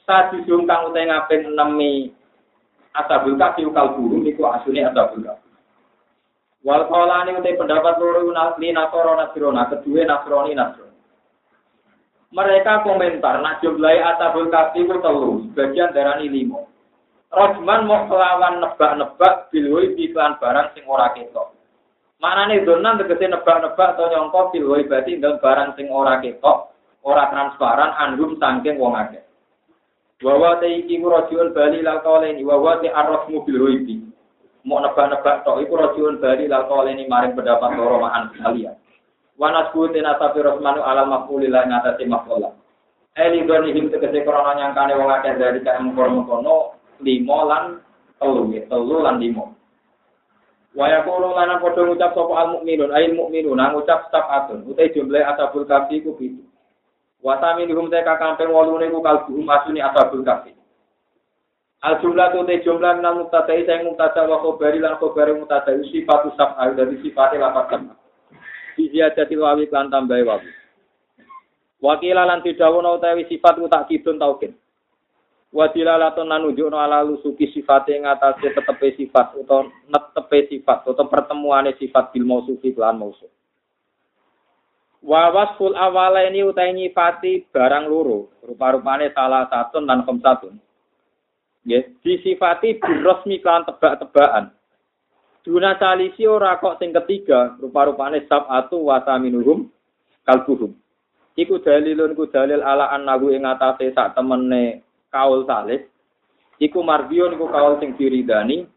[0.06, 2.12] Sadisung kang utahe ngaping enemi
[2.94, 5.49] asabul kafi ukal buhum iku asune asabul kafi.
[6.60, 8.28] Wal qolani utai pendapat loro
[8.60, 10.98] li nasoro nasrona, kedua nasroni nasroni.
[12.30, 16.68] Mereka komentar, nak jumlahi asabul kafi itu telu, sebagian darani limo.
[17.32, 21.54] Rojman mau kelawan nebak-nebak bilwoi iklan barang sing ora ketok.
[22.20, 27.96] Maknane donan tegese nebak-nebak atau nyongko bilwoi berarti dalam barang sing ora ketok, ora transparan,
[27.98, 29.24] anhum sangking wong akeh.
[30.20, 34.09] Wawa te iki rojul bali lal kauleni, wawa te arrosmu bilwoi
[34.64, 38.76] mau nebak-nebak tok iku rajulun bali lal ini maring pendapat loro ma'an kalian.
[39.40, 42.52] Wanas kutin asafi rosmanu ala mafulillah ngatasi mafulah.
[43.16, 47.80] Eli him tegese korona nyangkane wong akeh dari kaya mengkono-mengkono limo lan
[48.20, 49.56] telu ya, telu lan limo.
[50.76, 55.24] Waya kulo lan padha ngucap sapa al mukminun ail mukminun nang ngucap atun utai jumlah
[55.34, 56.46] asabul kafi ku pitu.
[57.24, 60.54] Wasami hum te kakampeng wolune ku kalbu masuni asabul kafi.
[61.80, 66.28] Al jumlah tu te jumlah minal mubtada saya mubtada wa khobari lan khobari mubtada sifatu
[66.36, 67.94] sab'a dari sifatnya lapat sab'a.
[68.76, 70.50] Bija jadi wawi lan tambahi wawi.
[71.80, 74.52] Wakila lan didawono utawi sifat ku tak kidun taukin.
[75.50, 81.74] Wadila laton lan nunjukno ala lusuki sifate ngatasé tetepe sifat utawa netepe sifat utawa pertemuane
[81.74, 83.26] sifat bil mausufi lan mausuf.
[85.02, 90.60] Wa wasful awala ini utai nyifati barang loro, rupa-rupane salah satu dan khamsatun.
[91.68, 94.56] Ya, disifati birosmi kan tebak-tebakan.
[95.44, 99.68] Duna salisi ora kok sing ketiga, rupa-rupane sab'atu wa saminuhum
[100.24, 100.72] kalbuhum.
[101.36, 105.88] Iku dalilun ku dalil ala annahu ing atase sak temene kaul salih.
[106.60, 108.68] Iku marbion iku kaul sing diridani,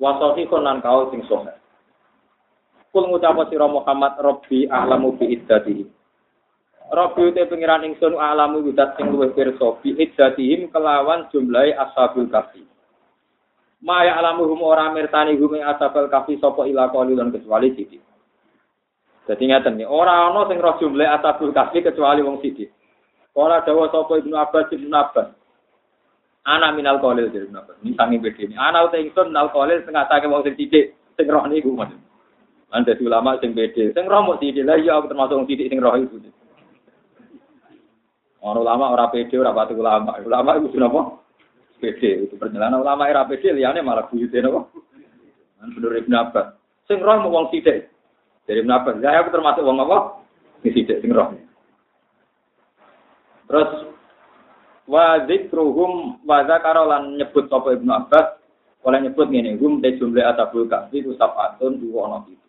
[0.00, 1.56] wa sahihun lan kaul sing sahih.
[2.96, 5.84] Kul ngucap sira Muhammad Rabbi a'lamu bi iddatihi.
[6.86, 12.62] Rabbi te pengiran ingsun alamu yudat sing luwih pirsa bi iddatihim kelawan jumlahe ashabul kafi.
[13.82, 17.98] Maya alamuhum ora mirtani hum ing ashabul kafi sapa ila qalilun kecuali sithik.
[19.26, 22.70] Dadi ngaten iki, ora ana sing roh jumlahe ashabul kafi kecuali wong sithik.
[23.34, 25.34] Ora dawa sapa Ibnu Abbas Ibnu Abbas.
[26.46, 27.82] Ana minal qalil dari Ibnu Abbas.
[27.82, 28.54] Ini sangi bedene.
[28.54, 31.98] Ana uta ingsun minal qalil sing ngatake wong sing sithik sing roh niku maksud.
[32.70, 33.90] Lan dadi ulama sing beda.
[33.90, 34.62] Sing roh mung sithik.
[34.62, 36.22] Lah iya aku termasuk wong sithik sing roh iku.
[38.44, 40.10] Orang ulama orang pede, orang pati ulama.
[40.20, 41.02] Ulama itu sudah apa?
[41.80, 42.28] Pede.
[42.28, 44.60] Itu perjalanan ulama era pede, liane malah buyutnya apa?
[45.56, 46.46] Kan bener Ibn Abbas.
[46.86, 47.90] Sing roh mau wong sidik.
[48.46, 48.94] Dari Ibn Abbas.
[49.02, 50.22] Saya aku termasuk wong apa?
[50.62, 51.34] Ini sidik, sing roh.
[53.46, 53.70] Terus
[54.86, 58.38] wa dzikruhum wa zakarolan nyebut sapa Ibnu Abbas
[58.86, 62.45] oleh nyebut ngene hum te jumlah asabul kahfi ku sabatun dua ono itu.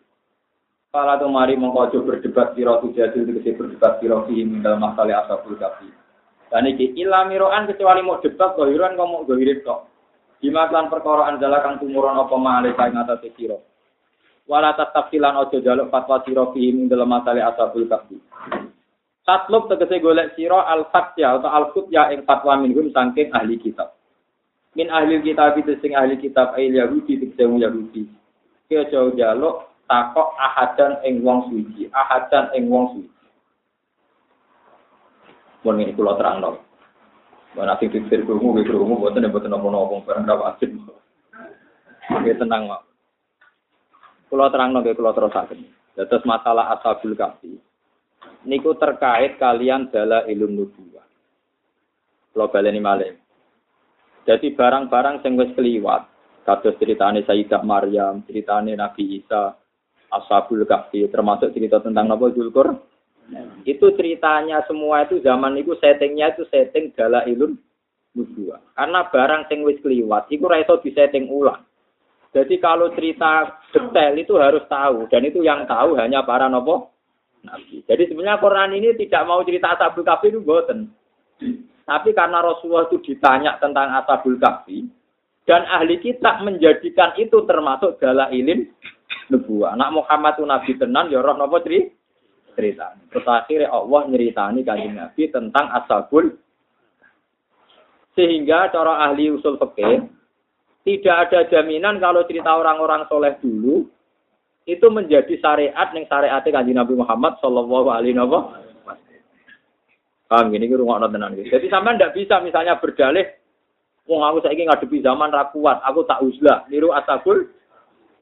[0.88, 5.60] Kala tu mari mengkojo berdebat siro tu jadi tegesi berdebat siro fihi dalam masalah asabul
[5.60, 5.84] kafi.
[6.48, 9.84] Dan iki ila miroan kecuali mau debat gohiran kok mau gohirit kok.
[10.40, 13.60] Dimaklan perkara anjala kang tumurun apa male kae ngatasi sira.
[14.48, 18.16] Wala tatafsilan ojo jaluk fatwa sira fi ing dalam masalah ashabul kahfi.
[19.28, 23.92] Tatlub tegese golek sira al fatya atau al futya ing fatwa minhum saking ahli kitab.
[24.72, 28.08] Min ahli kitab itu sing ahli kitab ayil Yahudi tegese Yahudi.
[28.72, 33.16] Ki ojo jaluk takok ahadan ing wong suci, ahadan ing wong suci.
[35.64, 36.60] Mun ngene kula terangno.
[37.56, 40.70] Mana sing pikir krungu nggih krungu mboten mboten napa-napa barang ra wajib.
[42.12, 42.82] Nggih tenang, Pak.
[44.30, 45.66] Kula terangno nggih kula terusaken.
[45.98, 47.58] Dados masalah ashabul kahfi
[48.46, 51.06] niku terkait kalian dala ilmu nubuwah.
[52.30, 53.12] Kula baleni malih.
[54.28, 56.04] Jadi barang-barang sing wis kliwat,
[56.44, 59.56] kados ceritane Sayyidah Maryam, ceritane Nabi Isa,
[60.08, 62.80] Ashabul Kahfi, termasuk cerita tentang Nabi Zulkur,
[63.68, 67.60] itu ceritanya semua itu zaman itu settingnya itu setting dala ilun
[68.16, 68.60] nubuah.
[68.72, 71.60] Karena barang sing wis kliwat, itu raiso di setting ulang.
[72.32, 76.92] Jadi kalau cerita detail itu harus tahu dan itu yang tahu hanya para nopo
[77.40, 77.80] nabi.
[77.88, 80.92] Jadi sebenarnya Quran ini tidak mau cerita Ashabul Kahfi itu boten.
[81.88, 84.84] Tapi karena Rasulullah itu ditanya tentang Ashabul Kahfi
[85.48, 88.68] dan ahli kitab menjadikan itu termasuk ilin
[89.28, 89.76] nubuah.
[89.76, 91.98] Anak Muhammad itu nabi tenan ya roh nopo cerita
[92.58, 92.98] cerita.
[93.14, 96.34] Terus akhirnya Allah nyeritani kanjeng Nabi tentang ashabul
[98.18, 100.10] sehingga cara ahli usul fikih
[100.82, 103.86] tidak ada jaminan kalau cerita orang-orang soleh dulu
[104.66, 108.66] itu menjadi syariat yang syariatnya kanjeng Nabi Muhammad Shallallahu Alaihi Wasallam.
[110.28, 111.56] Paham gini rumah tenan gitu.
[111.56, 113.24] Jadi sampai tidak bisa misalnya berdalih,
[114.04, 117.48] wong aku saya ngadepi zaman rakuat, aku tak uzlah, niru asabul,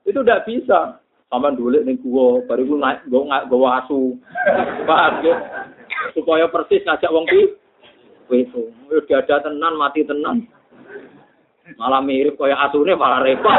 [0.07, 1.03] itu tidak bisa.
[1.27, 4.15] Sama dulu nih gua, baru gua naik, gua nggak gua asu,
[4.87, 5.35] paham ya?
[6.15, 7.51] Supaya persis ngajak wong pi,
[8.31, 10.47] itu, udah ada tenan, mati tenan,
[11.75, 13.59] malah mirip kayak nih malah repot.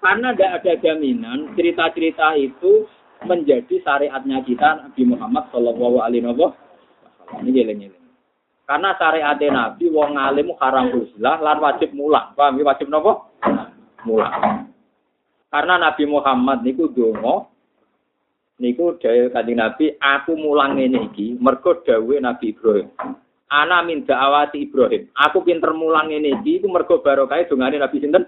[0.00, 2.88] Karena tidak ada jaminan cerita-cerita itu
[3.28, 6.56] menjadi syariatnya kita Nabi Muhammad Shallallahu Alaihi Wasallam.
[7.44, 7.95] Ini geleng-geleng.
[8.66, 12.34] Karena syariat Nabi wong alim haram uzlah lan wajib mulang.
[12.34, 12.66] Paham ya?
[12.66, 13.30] wajib napa?
[14.02, 14.66] Mulang.
[15.46, 17.46] Karena Nabi Muhammad niku donga
[18.58, 22.90] niku dawuh Kanjeng Nabi, aku mulang ngene iki mergo dawuhe Nabi Ibrahim.
[23.46, 25.06] Ana min da'awati Ibrahim.
[25.14, 28.26] Aku pinter mulang ngene iki iku mergo barokah dongane Nabi sinten?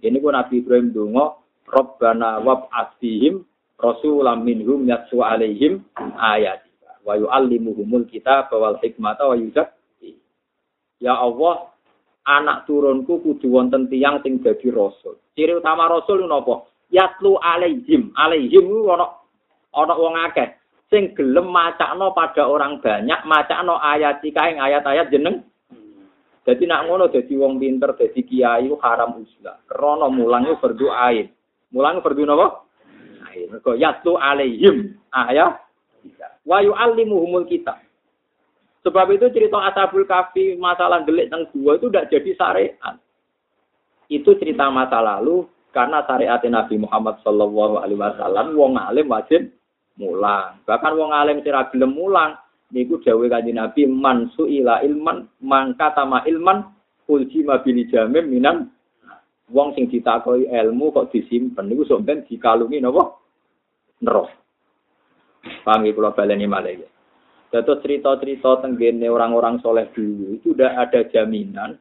[0.00, 1.36] Ini ku Nabi Ibrahim donga,
[1.68, 3.44] Rabbana wab'ath fihim
[3.76, 5.84] rasulam minhum yatsu alaihim
[6.16, 6.63] ayat
[7.04, 10.16] wa yu'allimuhumul kitab wal hikmata wa yuzakki.
[10.98, 11.70] Ya Allah,
[12.24, 15.20] anak turunku kudu wonten tiyang sing dadi rasul.
[15.36, 16.64] Ciri utama rasul napa?
[16.88, 18.10] Yatlu alaihim.
[18.16, 19.20] Alaihim ana
[19.76, 20.56] ana wong akeh
[20.88, 25.44] sing gelem macakno pada orang banyak, macakno ayat kae ayat-ayat jeneng.
[26.44, 29.64] Jadi nak ngono dadi wong pinter, dadi kiai haram usla.
[29.64, 31.32] Krana mulange berdoa ain.
[31.72, 32.46] Mulange berdoa napa?
[33.32, 33.48] Ain.
[33.48, 35.64] Mergo yatlu alaihim ayat
[36.44, 37.80] Wa yu'allimuhumul kitab.
[38.84, 42.94] Sebab itu cerita Ashabul Kafi masalah gelik teng gua itu tidak jadi syariat.
[44.12, 49.48] Itu cerita masa lalu karena syariat Nabi Muhammad Shallallahu Alaihi Wasallam wong alim wajib
[49.96, 50.60] mulang.
[50.68, 52.36] Bahkan wong alim sira gelem mulang
[52.76, 56.68] niku dawuh kanjeng Nabi man suila ilman man katama ilman
[57.08, 58.68] uljima bili jamim minan
[59.48, 63.16] wong sing ditakoi ilmu kok disimpen niku sok ben dikalungi napa
[64.04, 64.43] neraka.
[65.64, 66.88] Paham ya kalau baleni malah ya.
[67.54, 71.78] Terus cerita-cerita tenggene orang-orang soleh dulu itu udah ada jaminan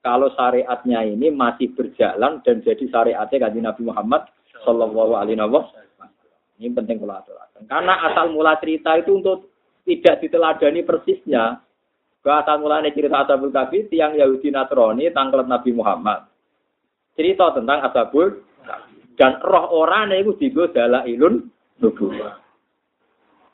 [0.00, 4.32] kalau syariatnya ini masih berjalan dan jadi syariatnya kanji Nabi Muhammad
[4.64, 6.08] Shallallahu Alaihi Wasallam.
[6.56, 7.20] Ini penting kalau.
[7.68, 9.52] Karena asal mula cerita itu untuk
[9.84, 11.60] tidak diteladani persisnya.
[12.20, 16.28] Ke asal mulanya cerita Ashabul Kahfi, tiang Yahudi Nasrani, tangklet Nabi Muhammad.
[17.16, 18.44] Cerita tentang Ashabul
[19.16, 21.48] dan roh orang itu juga dalam ilun
[21.80, 22.39] nubuah.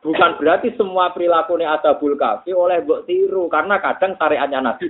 [0.07, 4.87] Bukan berarti semua perilaku ini asabul kafi oleh mbok tiru karena kadang syariatnya Nabi.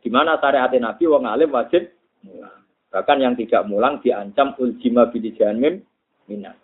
[0.00, 1.84] Di mana syariat Nabi wong alim wajib
[2.24, 2.64] mulang.
[2.88, 5.84] Bahkan yang tidak mulang diancam uljima bil janmim
[6.32, 6.56] minat.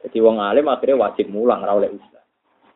[0.00, 1.76] Jadi wong alim akhirnya wajib mulang ra.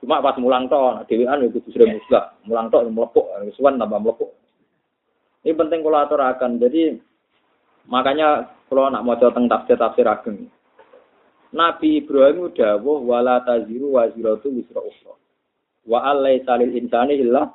[0.03, 2.37] Cuma pas mulang toh, dhewean itu sering muslah.
[2.45, 3.23] Mulang toh melepuk,
[3.57, 4.35] suwan tambah melepuk.
[5.47, 6.59] Ini penting kalau aturakan.
[6.59, 6.99] Jadi
[7.89, 10.51] makanya kalau nak mau tentang tafsir tafsir ageng.
[11.53, 15.15] Nabi Ibrahim dawuh wala taziru waziratu wisra ukhra.
[15.85, 17.53] Wa allai salil insani illa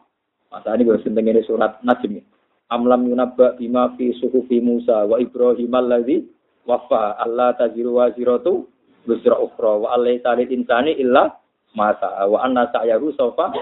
[0.47, 2.23] Masa ini gue senteng ini surat Najm.
[2.71, 6.23] Amlam yunabba bima fi suhufi Musa wa Ibrahim alladhi
[6.67, 8.67] wafa Allah taziru waziratu
[9.07, 11.31] wisra ukhra wa alaysa lil insani illa
[11.75, 13.55] ma sa'a wa anna sa'yahu sawfa.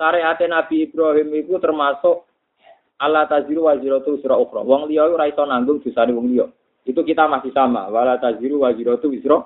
[0.00, 2.24] Syariat Nabi Ibrahim itu termasuk
[3.00, 4.64] Allah taziru waziratu wisra ukhra.
[4.64, 6.48] Wong liya ora iso nanggung dosane wong liya.
[6.84, 7.88] Itu kita masih sama.
[7.92, 9.44] Wala taziru waziratu wisra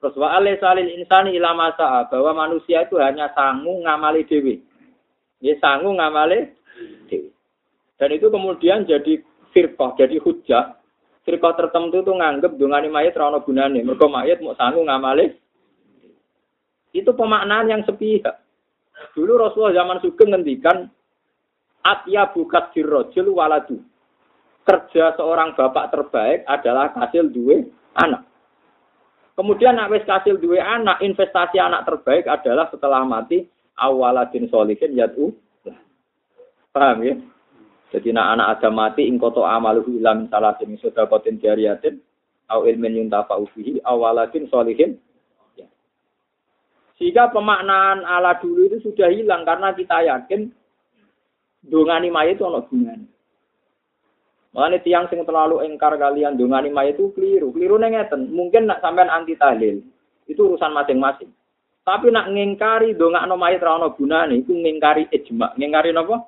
[0.00, 4.64] Terus wa alaysa lil insani illa ma sa'a bahwa manusia itu hanya sanggup ngamali dewi.
[5.44, 6.48] Dia sanggup ngamali
[7.12, 7.28] dewi.
[8.00, 9.20] Dan itu kemudian jadi
[9.52, 10.80] firqah, jadi hujah.
[11.28, 13.84] Firqah tertentu itu nganggep dongani mayat rana gunane.
[13.84, 15.36] Mereka mayat mau sanggup ngamali.
[16.96, 18.40] Itu pemaknaan yang sepihak.
[19.12, 20.88] Dulu Rasulullah zaman Sugeng ngendikan
[21.80, 23.80] Atya bukat dirrojul waladu.
[24.70, 27.58] Kerja seorang bapak terbaik adalah hasil dua
[27.98, 28.22] anak.
[29.34, 35.34] Kemudian nak wis kasil dua anak, investasi anak terbaik adalah setelah mati awaladin solihin yatu.
[36.70, 37.18] Paham ya?
[37.90, 41.98] Jadi nak anak ada mati ingkoto amaluhu ilam salah jenis kotin jariyatin
[42.46, 45.02] au ilmin yuntafa ufihi awaladin solihin.
[45.58, 45.66] Ya.
[46.94, 50.54] Sehingga pemaknaan ala dulu itu sudah hilang karena kita yakin
[51.66, 53.10] dongani mayat itu ono gunanya.
[54.50, 57.54] Makanya tiang sing terlalu engkar kalian dongani mayat itu keliru.
[57.54, 58.34] Keliru ngeten.
[58.34, 59.78] Mungkin nak sampean anti tahlil.
[60.26, 61.30] Itu urusan masing-masing.
[61.86, 65.54] Tapi nak ngingkari dongakno mayat ra ono gunane iku ngingkari ijma.
[65.54, 66.26] Ngingkari napa?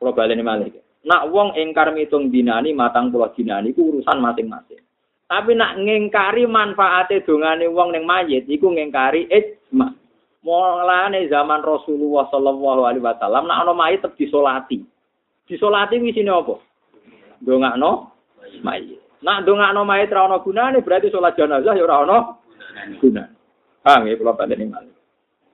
[0.00, 0.72] Kula baleni malih.
[1.06, 4.80] Nak wong engkar mitung dinani matang pulau dinani iku urusan masing-masing.
[5.28, 9.92] Tapi nak ngingkari manfaate dongane wong ning mayit iku ngingkari ijma.
[10.40, 14.95] Mulane zaman Rasulullah sallallahu alaihi wasallam nak ana mayit tetep disolati.
[15.46, 16.58] Disolati sini apa?
[17.38, 18.10] Dongakno
[18.66, 18.98] mayit.
[19.22, 22.18] Nak dongakno mayit ra ana gunane berarti salat jenazah ya ora ana
[22.98, 23.34] gunane.
[23.86, 24.94] Paham ya kula malih.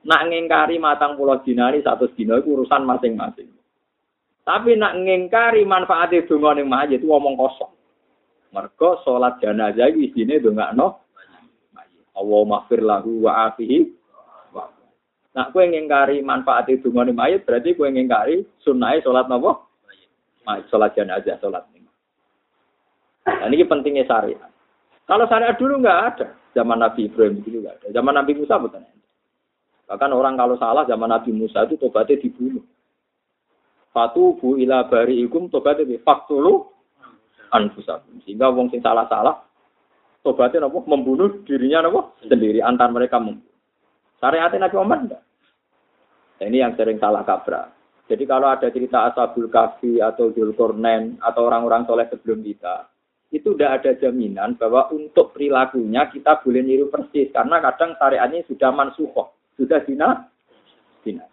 [0.03, 3.47] Nak ngingkari matang pulau dinari satu dina itu urusan masing-masing.
[4.43, 7.71] Tapi nak ngingkari manfaat itu ning mayit itu ngomong kosong.
[8.49, 11.05] Mergo salat jenazah iki isine dongakno
[12.13, 13.89] Allah maghfir lahu wa afihi
[15.33, 19.72] Nak kue ngingkari manfaat itu mayit berarti kue ngingkari sunnah salat napa?
[20.69, 21.89] Sholat jenazah, sholat ini.
[23.23, 24.51] Nah, ini pentingnya syariat.
[25.07, 28.79] Kalau syariat dulu nggak ada, zaman Nabi Ibrahim dulu nggak ada, zaman Nabi Musa ada.
[29.83, 32.63] Bahkan orang kalau salah zaman Nabi Musa itu tobatnya dibunuh.
[33.93, 36.65] Fatubu ila bari ikum tobatnya di faktulu
[37.51, 38.23] anfusakum.
[38.25, 39.43] Sehingga wong sing salah-salah
[40.23, 43.53] tobatnya nopo membunuh dirinya nopo sendiri antar mereka membunuh.
[44.23, 45.23] Syariatnya Nabi Muhammad enggak.
[46.39, 47.69] Nah, ini yang sering salah kaprah.
[48.03, 52.91] Jadi kalau ada cerita Ashabul Kahfi atau Dzulkarnain atau orang-orang soleh sebelum kita,
[53.31, 58.69] itu tidak ada jaminan bahwa untuk perilakunya kita boleh niru persis karena kadang syariatnya sudah
[58.75, 60.29] mansuhoh, sudah dina,
[61.01, 61.25] dina.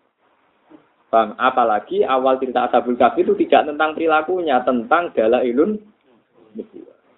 [1.10, 5.90] Bang, apalagi awal cerita Ashabul Kahfi itu tidak tentang perilakunya, tentang dalailun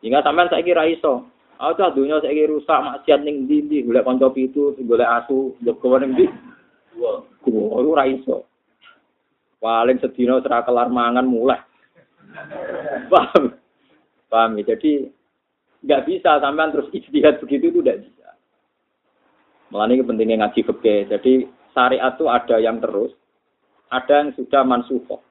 [0.03, 1.31] Hingga sampai saya kira iso.
[1.63, 5.55] Aku tuh dunia saya kira rusak maksiat ning ndi ndi golek kanca pitu, golek asu,
[5.63, 6.27] jogo ning ndi.
[6.99, 8.51] Gua ora iso.
[9.63, 11.63] Paling sedino serak kelar mangan mulai.
[13.07, 13.55] Paham?
[14.27, 14.75] Paham ya?
[14.75, 15.07] Jadi
[15.87, 18.35] nggak bisa sampean terus istihad begitu itu tidak bisa.
[19.71, 21.01] Malah ini pentingnya ngaji fikih.
[21.07, 21.33] Jadi
[21.71, 23.15] syariat itu ada yang terus,
[23.87, 25.23] ada yang sudah mansuhoh.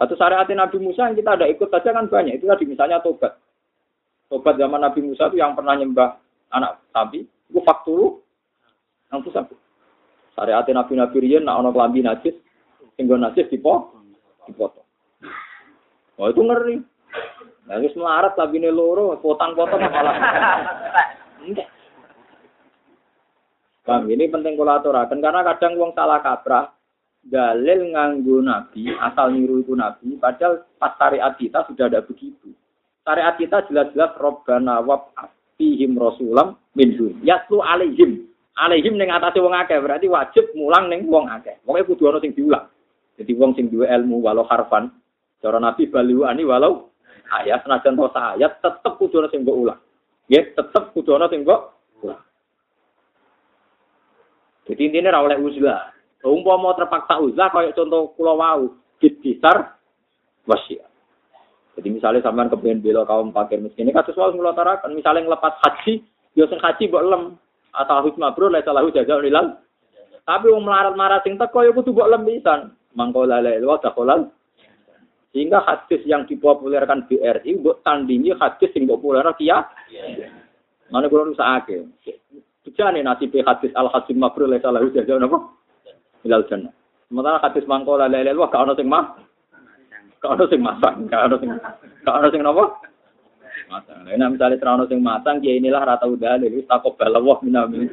[0.00, 2.40] Atau syariat Nabi Musa yang kita ada ikut saja kan banyak.
[2.40, 3.36] Itu tadi misalnya tobat.
[4.32, 6.16] Tobat zaman Nabi Musa itu yang pernah nyembah
[6.56, 8.24] anak sapi, itu fakturu,
[9.12, 9.52] yang itu sapi.
[10.32, 12.32] Syariat Nabi Nabi Rian, nak ono kelambi najis,
[12.96, 13.92] Sehingga najis dipo,
[14.46, 14.86] dipotong.
[16.20, 16.76] Oh itu ngeri.
[17.66, 20.16] Nah, wis melarat tapi ini loro, potong-potong malah.
[21.40, 21.68] Enggak.
[23.82, 26.70] Bang, ini penting kula aturaken karena kadang wong salah kaprah
[27.22, 32.54] dalil nganggo nabi, asal niru itu nabi, padahal pas syariat kita sudah ada begitu.
[33.02, 35.10] Syariat kita jelas-jelas robbana wab
[35.58, 37.18] fihim rasulam minhum.
[37.26, 38.30] Yatlu alaihim.
[38.54, 41.58] Alaihim ning atase wong akeh, berarti wajib mulang ning wong akeh.
[41.66, 42.70] Pokoke kudu ana sing diulang.
[43.20, 44.88] Jadi wong sing duwe ilmu walau harfan,
[45.44, 46.88] cara Nabi baliwani walau
[47.32, 49.76] ayat senajan to ayat tetep kudu ana sing mbok.
[50.28, 51.60] Nggih, tetep kudu ana sing mbok
[52.00, 52.22] ulang.
[54.68, 55.92] Jadi intinya ra oleh uzlah.
[56.22, 59.74] Umpama terpaksa uzlah kaya contoh kula wau, besar
[60.46, 60.88] wasiat.
[61.74, 65.58] Jadi misalnya sampean kepengen bela kaum fakir miskin ini kasus wau kula tarakan, misalnya ngelepas
[65.66, 66.04] haji,
[66.38, 67.22] yo sing haji mbok lem
[67.72, 69.58] atau husma bro la salahu jaza ilal.
[70.22, 72.60] Tapi wong melarat-marat sing teko yo kudu mbok lem pisan
[72.96, 74.30] mangkola la ilaha dakhalal
[75.32, 79.64] sehingga hadis yang dipopulerkan BRI buat tandingi hadis yang populer kia
[80.92, 81.88] mana kurang usahake
[82.62, 85.50] Bejane nasib hadis al hasim mabrur la salah jaza napa?
[86.22, 86.70] Ilal jannah.
[87.10, 89.18] Sementara hadis mangkola la ilaha gak ono sing mah
[90.22, 91.50] gak ono sing masak gak ono sing
[92.06, 92.64] gak ono sing napa?
[93.72, 94.04] Matang.
[94.04, 97.88] Nah, misalnya terano sing matang, ya inilah rata udah wis takut balawah minami.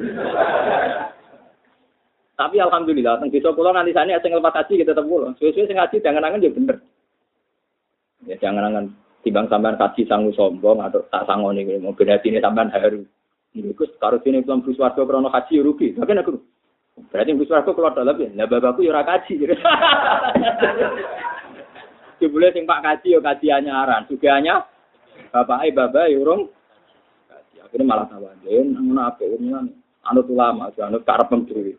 [2.39, 5.35] Tapi alhamdulillah, teng desa kula nganti sani sing lepas haji kita tetep kula.
[5.35, 6.79] Suwe-suwe sing haji jangan angan ya bener.
[8.23, 8.85] Ya jangan angan
[9.27, 13.03] timbang sampean haji sanggup sombong atau tak sangoni mau berarti ini sampean haru.
[13.59, 15.91] Ini kus karo sini belum bus warga krono haji ya rugi.
[15.99, 16.39] Tapi aku
[17.11, 18.31] berarti bus warga keluar dalam ya.
[18.31, 19.33] Lah bapakku ya ora kaji.
[22.23, 24.63] Jebule sing Pak kaji ya kaji anyaran, sugihane
[25.35, 26.47] bapak bapak ya urung.
[27.59, 29.75] Akhirnya malah tawaden ngono apik ngono.
[30.07, 31.75] Anut ulama, anut karep dhewe.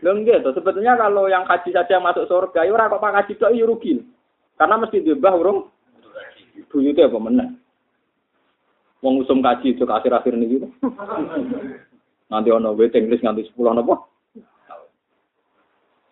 [0.00, 3.52] Lho nggih to, sebetulnya kalau yang haji saja masuk surga, ya kok Pak kaji tok
[3.52, 4.00] ya rugi.
[4.56, 5.68] Karena mesti diubah urung
[6.68, 7.48] buyute apa meneh.
[9.00, 10.60] Wong usum kaji itu akhir-akhir niki.
[12.30, 14.04] Nanti ono waiting list nganti 10 napa?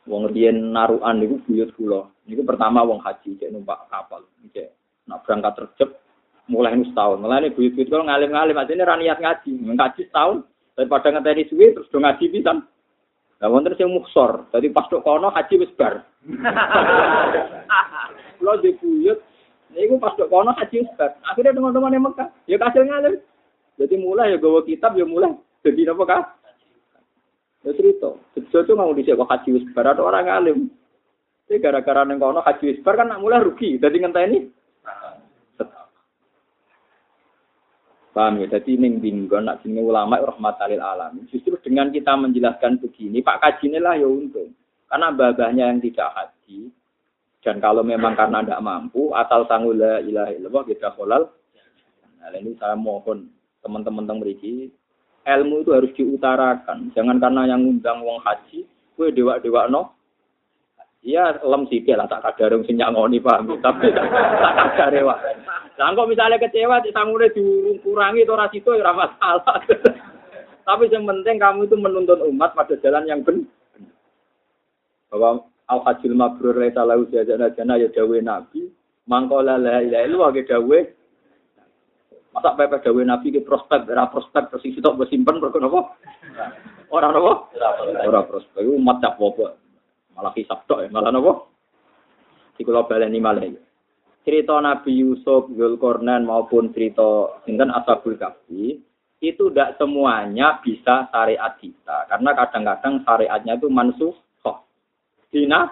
[0.09, 2.09] Wong riyen narukan niku buyut kula.
[2.25, 4.25] Niku pertama wong haji cek numpak kapal.
[4.57, 4.73] Cek
[5.05, 6.01] nak berangkat terjep
[6.49, 7.21] mulai ini setahun.
[7.21, 9.53] Mulai ini buyut-buyut kalau ngalim-ngalim aja ini raniat ngaji.
[9.69, 12.65] Ngaji setahun daripada ngeteni suwi terus do ngaji pisan.
[13.39, 14.51] Lah wonten sing muksor.
[14.51, 16.03] Dadi pas tok kono haji wis bar.
[18.39, 19.19] Kulo di buyut
[19.71, 21.15] niku pas tok kono haji wis bar.
[21.23, 23.23] Akhirnya teman-teman yang Mekah ya kasil ngalim.
[23.79, 25.39] Jadi mulai ya gawa kitab ya mulai.
[25.63, 26.23] Jadi napa kah?
[27.63, 28.11] Ya cerita.
[28.35, 30.59] Sejauh itu mau disek kok haji wis bar atau orang alim.
[31.47, 33.79] Jadi gara-gara neng kono haji wis bar kan nak mulai rugi.
[33.79, 34.39] Jadi ngenteni.
[38.19, 38.59] Paham ya?
[38.59, 41.23] Jadi neng binggon nak sini ulama rahmatalil alam.
[41.31, 44.51] Justru dengan kita menjelaskan begini, Pak Kaji lah ya untung.
[44.91, 46.73] Karena babahnya yang tidak haji,
[47.45, 50.91] dan kalau memang karena tidak mampu, asal sanggula ilaha illallah kita.
[50.97, 53.31] Nah, ini saya mohon
[53.63, 54.73] teman-teman teng mriki
[55.29, 56.89] ilmu itu harus diutarakan.
[56.97, 58.65] Jangan karena yang ngundang wong haji,
[58.97, 59.93] kue dewa-dewa no.
[60.99, 64.07] Iya, lem sih lah tak kadar sing nyangoni paham, tapi tak
[64.75, 65.19] kadar wah.
[65.79, 69.63] Lah kok misalnya kecewa di sangune dikurangi itu ora situ ya masalah.
[70.67, 73.47] tapi yang penting kamu itu menuntun umat pada jalan yang benar.
[75.09, 78.67] Bahwa al hajil mabrur laisa lahu jazana jana ya dawe nabi,
[79.07, 80.79] mangkola la ilaha illallah ge dawe
[82.29, 85.97] Masa pepe dawe Nabi ke prospek, era prospek terus isi tok bersimpan berkon apa?
[86.93, 87.33] Orang apa?
[88.05, 89.59] Orang prospek, umat cap apa?
[90.19, 91.33] Malah kisah tok ya, malah apa?
[92.59, 93.63] Di kulo baleni malah ya.
[94.27, 98.83] Cerita Nabi Yusuf, Zulkarnain maupun cerita sinten Ashabul Kahfi
[99.23, 104.15] itu tidak semuanya bisa syariat kita karena kadang-kadang syariatnya itu mansuh
[105.29, 105.69] Dina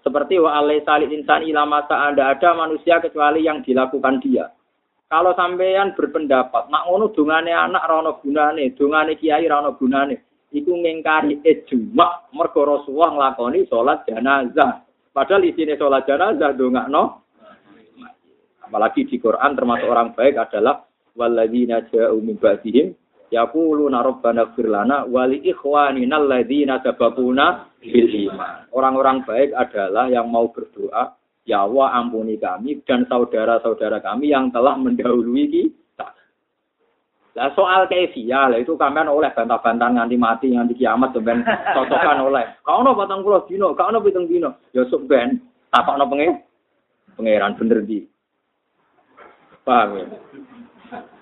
[0.00, 0.80] seperti wa alai
[1.12, 4.48] insan ilama anda ada manusia kecuali yang dilakukan dia.
[5.08, 11.42] Kalau sampeyan berpendapat, nak ngono dungane anak rono gunane, dungane kiai rono gunane, iku ngingkari
[11.42, 14.86] ijma mergo Rasulullah nglakoni salat jenazah.
[15.10, 17.26] Padahal isine salat jenazah dongakno
[18.64, 22.94] apalagi di Quran termasuk orang baik adalah walladzina ja'u min ba'dihim
[23.28, 28.70] yaquluna rabbana ighfir lana wa li ikhwanina alladzina sabaquna bil iman.
[28.72, 34.80] Orang-orang baik adalah yang mau berdoa Ya Allah ampuni kami dan saudara-saudara kami yang telah
[34.80, 35.83] mendahului kita.
[37.34, 41.42] Lah soal keifiyah lah itu kalian oleh bantah-bantah nganti mati nganti kiamat sampean
[41.74, 42.46] cocokan oleh.
[42.62, 44.62] Kau no batang pulau dino, kau no pitung dino.
[44.70, 45.42] Ya sok ben
[45.74, 46.46] no pengen
[47.18, 48.06] pangeran bener di.
[49.66, 50.06] Paham ya?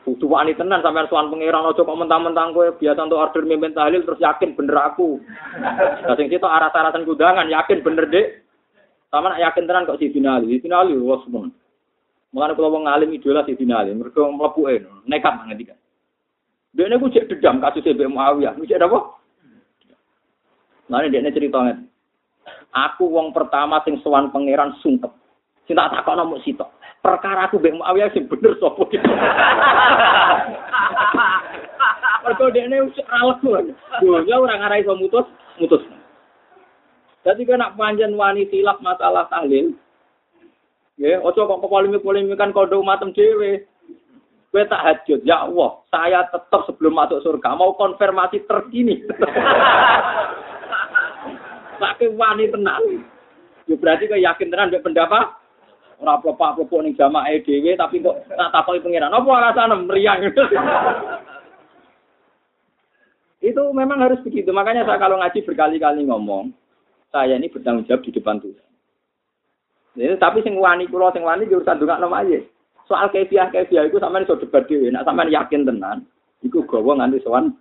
[0.04, 4.04] Kudu wani tenan sampean sowan pangeran aja kok mentang-mentang kowe biasa untuk order mimpin tahlil
[4.04, 5.16] terus yakin bener aku.
[6.04, 8.44] Lah sing situ aras-arasan kudangan yakin bener Dik.
[9.08, 11.48] Sama nak yakin tenan kok si Ali, si Ali wah semua.
[12.32, 15.80] Mengenai kalau wong alim idola si Ali, mereka melepuh nekat kan.
[16.72, 18.98] Dia ini gue cek dendam kasus Ibu Muawiyah, gue cek apa?
[20.88, 21.84] Nah ini dia ceritanya.
[22.72, 25.12] Aku wong pertama sing sowan pangeran sungkep.
[25.68, 26.72] Sing tak takok nomor sitok.
[27.04, 29.04] Perkara aku Mbak Muawiyah sing bener sapa gitu.
[32.22, 32.98] Mergo dekne wis
[33.42, 33.72] lego.
[34.24, 35.26] Yo ora ngarai iso mutus,
[35.58, 35.82] mutus.
[37.22, 39.74] Jadi kena panjen wani silap masalah tahlil.
[40.98, 43.66] Ya, ojo kok polemik-polemikan kodo matem dhewe.
[44.52, 49.00] Kowe tak hajut, ya Allah, saya tetap sebelum masuk surga mau konfirmasi terkini.
[51.80, 52.84] Tapi wani tenang.
[53.64, 55.24] Ya berarti kau yakin tenan mbek pendapat
[56.02, 59.14] ora plepak-plepok ning jamaah dhewe tapi kok tak takoki pangeran.
[59.14, 60.20] Apa alasan meriang?
[63.42, 64.52] Itu memang harus begitu.
[64.54, 66.54] Makanya saya kalau ngaji berkali-kali ngomong,
[67.10, 68.70] saya ini bertanggung jawab di depan Tuhan.
[69.98, 72.38] Ini, tapi sing wani kula sing wani di urusan dongak nama aja.
[72.90, 74.90] Soal kefiah kefiah itu sampean iso debat dhewe.
[74.90, 76.06] Nek sampean yakin tenan,
[76.42, 77.54] iku gawa nganti sowan.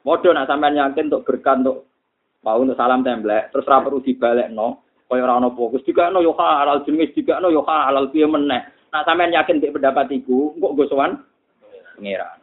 [0.00, 1.90] Modho nak sampean yakin untuk berkah untuk
[2.40, 5.84] mau untuk salam templek, terus ra perlu dibalekno, kaya ora ana fokus.
[5.84, 8.64] Dikakno yo halal jenis dikakno yo halal piye meneh.
[8.90, 11.20] Nak sampean yakin di pendapat iku, kok gue sowan
[12.00, 12.40] pangeran.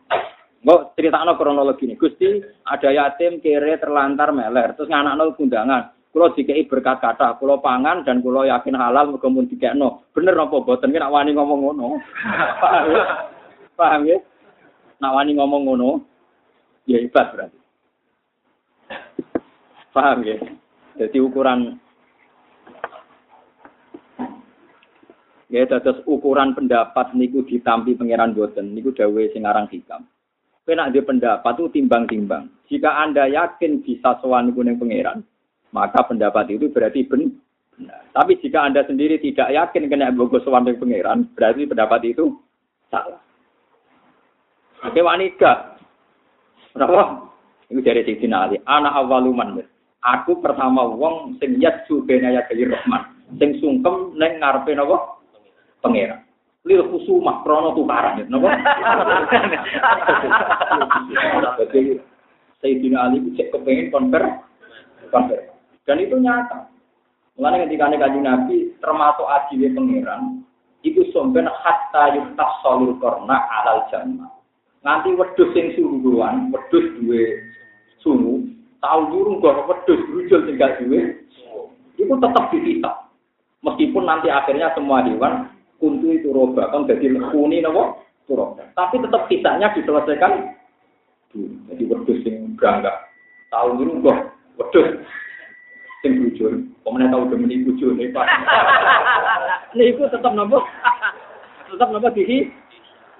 [0.62, 1.98] Mbok critakno kronologi ini.
[1.98, 5.97] Gusti, ada yatim kere terlantar meler, terus nganakno kundangan.
[6.18, 10.10] Kulo dikei berkat kata, kulo pangan dan kulo yakin halal muga mun dikekno.
[10.18, 12.02] Bener apa boten ki nak wani ngomong ngono.
[12.58, 13.04] Paham ya?
[13.78, 14.18] Paham ya?
[14.98, 16.02] Nak wani ngomong ngono,
[16.90, 17.60] ya hebat berarti.
[19.94, 20.42] Paham ya?
[20.98, 21.78] Jadi ukuran
[25.54, 30.02] Ya dados ukuran pendapat niku ditampi pangeran boten niku dawuhe sing aran hikam.
[30.66, 32.50] Kowe pendapat itu timbang-timbang.
[32.74, 35.22] Jika Anda yakin bisa sowan niku ning pangeran,
[35.78, 38.02] maka pendapat itu berarti benar.
[38.10, 42.34] Tapi jika Anda sendiri tidak yakin kena bogo ning pangeran, berarti pendapat itu
[42.90, 43.22] salah.
[44.82, 45.78] Oke wanita.
[46.74, 47.30] Kenapa?
[47.70, 48.58] Ini dari Siti Ali.
[48.66, 49.62] Anak awaluman.
[50.02, 53.04] Aku pertama wong sing yatsu bena ya Rahman.
[53.38, 55.18] Sing sungkem neng ngarepe napa?
[55.82, 56.26] pangeran.
[56.68, 58.50] Lil khusumah krono tukaran ya, napa?
[61.62, 62.02] Jadi
[62.60, 64.24] Sayyidina Ali cek kepengen konver
[65.14, 65.57] konver.
[65.88, 66.68] Dan itu nyata.
[67.40, 70.22] Mulanya ketika kaji Nabi termasuk adilnya pangeran,
[70.84, 74.30] itu somben hatta yuktas solul korna alal jannah.
[74.84, 77.24] Nanti wedus yang sungguhan, wedus dua
[78.02, 78.42] sungguh,
[78.82, 81.02] tahu jurung gak wedus rujul tinggal dua,
[81.98, 82.96] itu tetap dihisap.
[83.62, 89.30] Meskipun nanti akhirnya semua hewan kuntu itu roba kan jadi lekuni nopo roba tapi tetap
[89.30, 90.54] kisahnya diselesaikan
[91.70, 92.96] jadi wedus yang berangkat
[93.54, 94.20] tahu dulu kok
[94.58, 94.88] wedus
[96.02, 96.52] sing bujur.
[96.86, 98.26] Pemenang tahu demi bujur nih pak?
[99.76, 100.64] Ini itu tetap nopo
[101.68, 102.48] tetap nopo dihi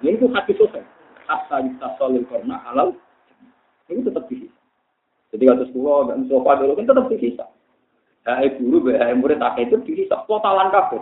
[0.00, 0.82] ini itu hati sosial
[1.28, 2.96] hatta solil karena halal.
[3.92, 4.48] Ini tetap dihi
[5.28, 7.48] jadi kasus tua dan sofa dulu kan tetap dihisap.
[8.24, 10.28] Hai guru, hai murid, tak itu dihisap.
[10.28, 11.00] Totalan kabeh.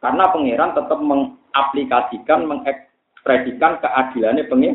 [0.00, 4.74] Karena pangeran tetap mengaplikasikan, mengekspresikan keadilannya pengen.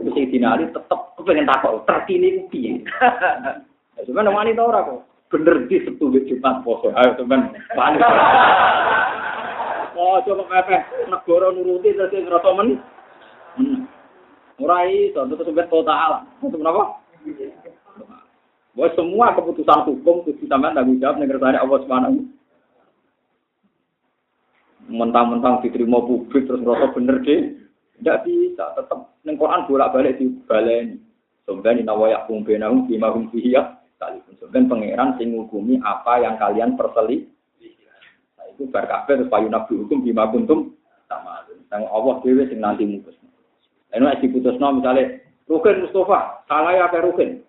[0.00, 2.82] Itu Sayyidina Ali tetap kepengen takut, terkini piye.
[4.02, 5.06] Cuma nama ini tau kok.
[5.30, 6.90] Bener di sepuluh juta poso.
[6.94, 8.02] Ayo teman, panik.
[9.94, 12.68] Oh, coba pepe negara nuruti terus ngerasa men.
[13.54, 13.86] Hmm.
[14.58, 16.26] Ora iso, terus sampai total.
[16.42, 16.98] Itu kenapa?
[18.74, 22.26] Bahwa semua keputusan hukum itu sampean tanggung jawab ning kersane Allah Subhanahu
[24.90, 27.56] mentang-mentang diterima publik terus merasa bener deh
[28.00, 31.00] tidak bisa tetap neng Quran bolak balik di balen
[31.48, 35.28] sebenarnya nawaya kumbenahum bima hum fiya sekalipun sebenarnya pangeran sing
[35.82, 37.30] apa yang kalian perseli
[38.36, 40.74] nah, itu terus payu nabi hukum bima kuntum
[41.06, 43.14] sama sang Allah dewe sing nanti mutus
[43.94, 47.44] ini nek diputusno misalnya Rukin Mustafa, salah ya Rukin.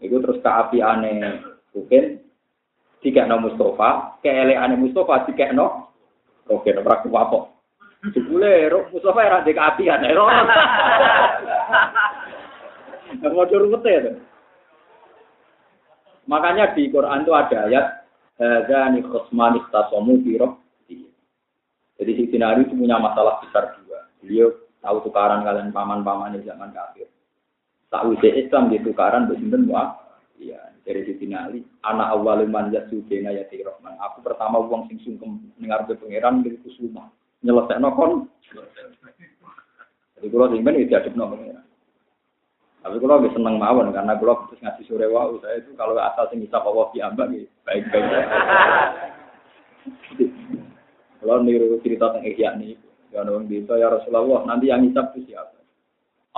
[0.00, 1.44] Itu terus keapiane
[1.76, 2.24] Rukin,
[3.04, 5.92] tiga no Mustafa, keeleane Mustafa, tiga no
[6.48, 7.60] Oke, ora kuwapok.
[8.16, 10.00] Jebule Mustafa ora ndek apian.
[13.20, 14.16] Mau curut ya.
[16.28, 17.86] Makanya di Quran itu ada ayat
[18.38, 20.38] Hadzani khusmani tasamu fi
[21.98, 24.06] Jadi si Sinari itu punya masalah besar juga.
[24.22, 27.10] Beliau tahu tukaran kalian paman-paman di zaman kafir.
[27.90, 29.98] Usah Islam di tukaran bersinten wah.
[30.38, 33.98] Iya, dari Siti Nali, anak awal man yasu bena yati rohman.
[33.98, 37.10] Aku pertama uang sing sungkem dengar be pangeran dari kusuma.
[37.42, 38.30] Nyelesai kon.
[40.14, 41.67] Jadi kalau sing itu adep pangeran.
[42.88, 46.24] Tapi kalau lebih seneng mawon karena kalau terus ngasih sore wau saya itu kalau asal
[46.32, 48.08] sing bisa Allah diambak gitu baik-baik.
[51.18, 52.78] Kalau niru cerita tentang Ihya nih,
[53.10, 55.60] ya orang bisa ya Rasulullah nanti yang hisap itu siapa?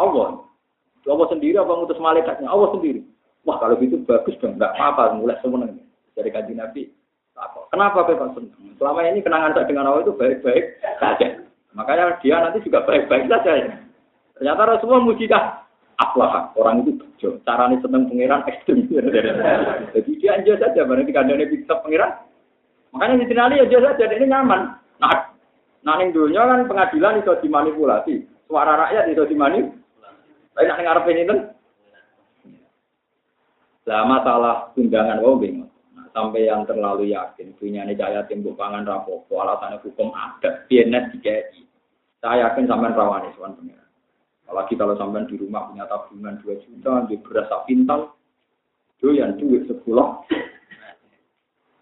[0.00, 0.40] Allah.
[1.04, 2.48] Allah sendiri apa ngutus malaikatnya?
[2.48, 3.04] Allah sendiri.
[3.44, 5.84] Wah kalau gitu bagus dong, nggak apa-apa, mulai seneng.
[6.16, 6.90] Dari kaji Nabi,
[7.70, 8.50] kenapa kau senang?
[8.80, 10.64] Selama ini kenangan saya dengan Allah itu baik-baik
[10.98, 11.28] saja.
[11.76, 13.52] Makanya dia nanti juga baik-baik saja.
[13.54, 13.68] Ya.
[14.34, 15.44] Ternyata Rasulullah mujizat
[16.00, 17.36] aflah orang itu bejo.
[17.44, 18.88] Caranya seneng pangeran ekstrim.
[19.94, 22.12] Jadi dia aja saja, berarti kandangnya bisa pangeran.
[22.96, 24.60] Makanya di sini aja saja, ini nyaman.
[24.98, 25.30] Nah,
[25.84, 28.14] nah dunia kan pengadilan itu dimanipulasi.
[28.48, 29.78] Suara rakyat itu dimanipulasi.
[30.56, 31.36] Tapi nak ngarepin itu
[33.90, 35.66] lah masalah tunjangan wau bingung.
[35.98, 41.18] Nah, sampai yang terlalu yakin punya nih cahaya timbuk pangan rapopo alasannya hukum ada BNS
[41.18, 41.66] DKI.
[42.22, 43.89] Saya yakin sampai rawani soal pengiran.
[44.50, 48.18] Apalagi kalau sampai di rumah punya tabungan 2 juta, di beras pintal,
[48.98, 50.26] yang duit sepuluh.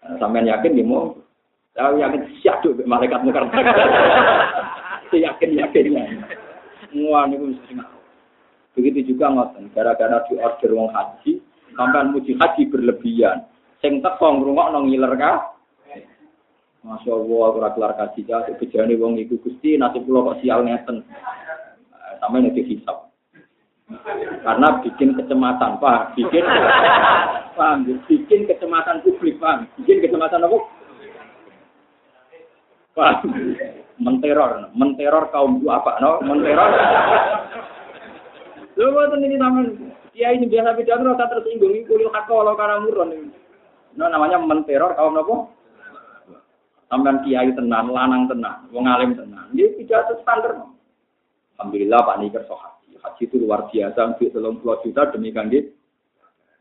[0.05, 1.17] Nah, sampai yakin dia mau,
[1.73, 3.49] saya yakin siap tuh malaikat mukar.
[5.09, 6.05] Saya yakin yakin ya.
[6.85, 7.41] Semua nih
[8.77, 11.41] Begitu juga ngoten, gara-gara di order wong haji,
[11.73, 13.49] sampai muji haji berlebihan.
[13.81, 15.57] Sing teko ngrungokno ngiler ka.
[16.85, 21.03] Masya Allah, aku kelar kaji ya, kejadian wong iku gusti nasib pulau kok sial ngeten.
[22.19, 23.09] Sampai nanti hisap.
[24.45, 26.13] Karena bikin kecemasan, Pak.
[26.13, 26.45] Bikin,
[27.57, 27.89] paham?
[28.05, 29.65] Bikin kecemasan publik, Pak.
[29.81, 30.57] Bikin kecemasan apa?
[32.93, 33.25] Pak.
[33.99, 36.23] Menteror, menteror kaum apa, no?
[36.23, 36.71] Menteror.
[38.79, 39.91] Lho, boten ini taman.
[40.15, 43.31] Kiai ini biasa bicara rasa tersinggung, ini kulil hakka walau karena murun.
[43.99, 45.35] Nah, namanya menteror kaum apa?
[46.87, 49.51] Sampai kiai tenan, lanang tenan, wong alim tenan.
[49.51, 50.63] Ini tidak standar.
[51.59, 52.95] Alhamdulillah Pak Niker so haji.
[53.03, 55.75] Haji itu luar biasa, untuk telung puluh juta demi kanggit.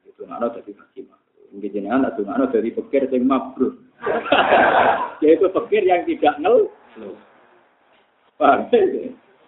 [0.03, 1.01] Itu nggak jadi haji.
[1.55, 3.79] Mungkin jenengan itu nggak dari pikir yang mabrur.
[5.23, 6.67] Yaitu pikir yang tidak ngel.
[8.35, 8.67] Paham?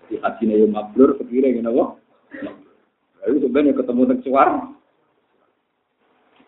[0.06, 1.98] Di haji yang mabrur, pikir yang apa?
[3.26, 4.48] Lalu sebenarnya ketemu dengan suar.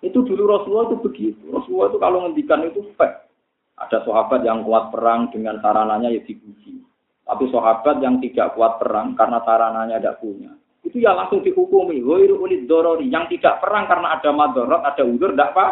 [0.03, 1.43] Itu dulu Rasulullah itu begitu.
[1.51, 3.31] Rasulullah itu kalau ngendikan itu fact.
[3.79, 6.83] Ada sahabat yang kuat perang dengan sarananya ya dipuji.
[7.23, 10.51] Tapi sahabat yang tidak kuat perang karena sarananya tidak punya.
[10.83, 12.03] Itu ya langsung dihukumi.
[12.03, 13.07] Ghairu ulid dorori.
[13.07, 15.67] Yang tidak perang karena ada madorot, ada udur, tidak apa?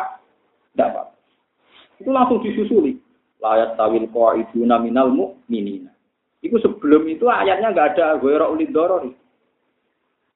[0.73, 1.03] Tidak apa.
[1.99, 2.97] Itu langsung disusuli.
[3.43, 5.91] Layat tawil qa'iduna minal mu'minina.
[6.41, 9.13] Itu sebelum itu ayatnya nggak ada ghairu ulid dorori.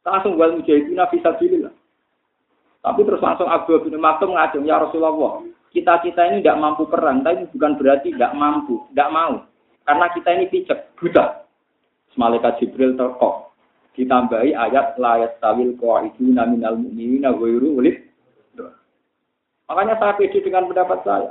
[0.04, 1.72] Langsung wal mujahidina fisabilillah.
[2.84, 5.40] Tapi terus langsung Abu bin Maktum ngajeng, ya Rasulullah,
[5.72, 9.48] kita-kita ini tidak mampu perang, tapi bukan berarti tidak mampu, tidak mau.
[9.84, 11.44] Karena kita ini picek, buta.
[12.16, 13.52] Malaikat Jibril terkok.
[13.94, 18.02] Ditambahi ayat layat tawil itu naminal mu'minina ghairu ulid.
[19.70, 21.30] Makanya saya pede dengan pendapat saya.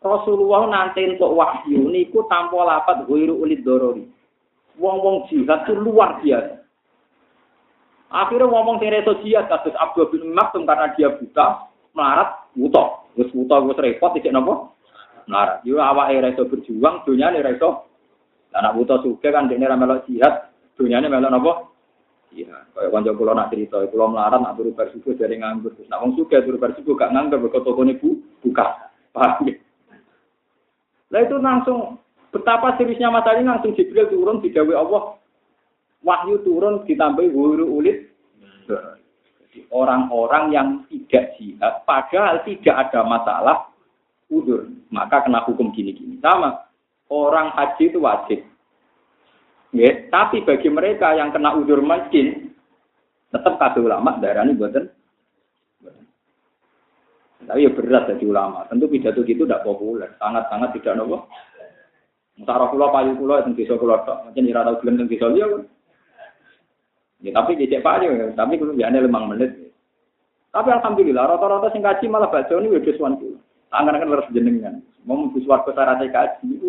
[0.00, 4.06] Rasulullah nanti untuk wahyu niku tanpa lapat ghairu ulid dorori.
[4.76, 6.62] Wong-wong jihad itu luar biasa.
[8.12, 13.02] Akhirnya ngomong sing reso jihad kasus Abdul bin Maktum karena dia buta, melarat, buta.
[13.18, 14.70] Wis buta wis repot iki napa?
[15.26, 15.64] Melarat.
[15.66, 17.85] Yo awake reso berjuang, dunyane reso.
[18.54, 21.52] Anak buta suge kan ra melok jihad, dunyane melok napa?
[22.36, 25.72] Iya, kaya kanca kula nak cerita, kula melarat nak turu bar dari nganggur.
[25.72, 28.92] Terus nak wong suge turu bar gak nganggur kok tokone bu buka.
[29.16, 29.56] Paham ya?
[31.14, 31.96] Lah itu langsung
[32.36, 35.16] betapa seriusnya masalah ini langsung Jibril turun digawe Allah
[36.04, 38.12] wahyu turun ditambahi wuru ulit
[39.72, 43.56] orang-orang yang tidak jihad padahal tidak ada masalah
[44.28, 46.65] udur maka kena hukum gini-gini sama
[47.10, 48.40] orang haji itu wajib.
[49.74, 52.54] Ya, tapi bagi mereka yang kena udur miskin
[53.28, 54.88] tetap kasih ulama darah ini buatan.
[57.46, 58.66] Tapi ya berat jadi ulama.
[58.66, 60.10] Tentu pidato gitu tidak populer.
[60.18, 61.30] Sangat-sangat tidak nopo.
[62.36, 65.46] Musara kula payu kula teng desa kula tok, macam ora tau gelem teng desa liya.
[67.24, 69.72] Ya, tapi cek payu, tapi kudu biane lemang menit.
[70.52, 73.40] Tapi alhamdulillah rata-rata sing kaji malah baca ini wis suwan kula.
[73.70, 74.78] Tangan kan harus jenengan.
[75.06, 76.66] Mau mlebu swarga syarat kaji itu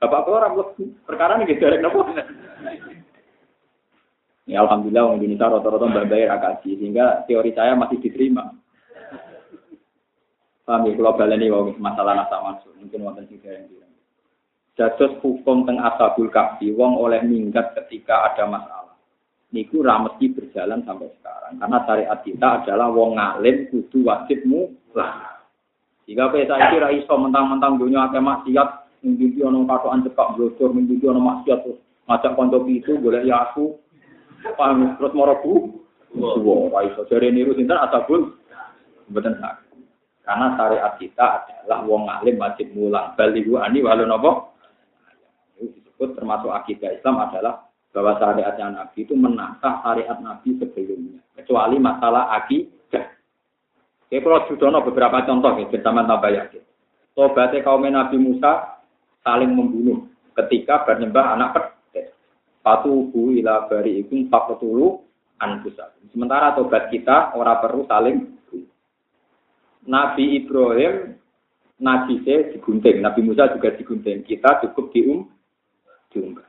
[0.00, 0.48] bapak kula ora
[1.08, 2.04] perkara niki derek napa.
[4.44, 8.52] Ya alhamdulillah orang Indonesia rata-rata mbak bayar kaji sehingga teori saya masih diterima.
[10.64, 13.92] Paham ya, kalau baleni masalah nasa masuk, mungkin wonten sing yang bilang.
[14.72, 18.96] Dados hukum teng asabul kahfi wong oleh minggat ketika ada masalah.
[19.52, 25.33] Niku ra mesti berjalan sampai sekarang karena syariat kita adalah wong ngalim kudu wajibmu lah.
[26.04, 28.68] Jika kowe saiki ra iso mentang-mentang dunia akeh maksiat
[29.04, 33.80] mimpi ana katokan cekak blocor mimpi ana maksiat terus ngajak kanca itu golek ya aku
[34.56, 35.52] paham terus moro bu
[36.14, 38.38] Wah, ra iso jare niru sinten asabul
[39.10, 39.66] mboten sak.
[40.22, 43.12] Karena syariat kita adalah wong ngalim wajib mulang.
[43.18, 44.30] Balihu ani walau nopo
[45.58, 51.18] disebut termasuk akidah Islam adalah bahwa syariatnya Nabi itu menantang syariat Nabi sebelumnya.
[51.34, 52.72] Kecuali masalah akidah.
[54.08, 56.62] Oke, kalau sudah beberapa contoh ya, bersama tambah yakin.
[57.14, 58.82] Sobatnya kaum Nabi Musa
[59.24, 62.12] saling membunuh ketika bernyembah anak pedet.
[62.60, 65.02] Patuhu ila bari ikum fakutulu
[65.40, 65.94] anfusa.
[66.10, 68.34] Sementara tobat kita orang perlu saling
[69.84, 71.20] Nabi Ibrahim
[71.74, 74.22] Nabi saya digunting, Nabi Musa juga digunting.
[74.24, 75.26] Kita cukup dium,
[76.14, 76.46] diunggah.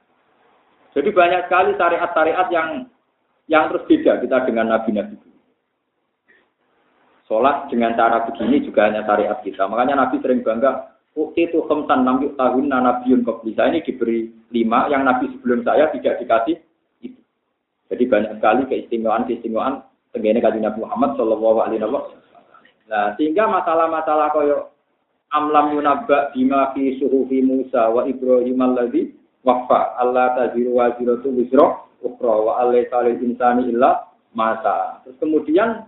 [0.96, 2.70] Jadi banyak sekali syariat-syariat yang
[3.52, 5.18] yang terus beda kita dengan nabi-nabi.
[7.26, 9.66] Sholat dengan cara begini juga hanya syariat kita.
[9.66, 15.08] Makanya Nabi sering bangga, Ukti itu khamsan enam tahun nabiun bisa ini diberi lima, yang
[15.08, 16.60] Nabi sebelum saya tidak dikasih
[17.00, 17.16] itu.
[17.88, 19.80] Jadi banyak sekali keistimewaan-keistimewaan
[20.12, 22.04] tenggine kaji Nabi Muhammad Shallallahu Alaihi Wasallam.
[22.92, 24.76] Nah, sehingga masalah-masalah koyo
[25.32, 29.16] amlam yunabba bima fi suhufi Musa wa Ibrahim alladhi
[29.48, 34.04] wafa Allah taziru wa ziratu wisra ukra wa alai salil insani illa
[34.36, 35.00] masa.
[35.08, 35.88] Terus kemudian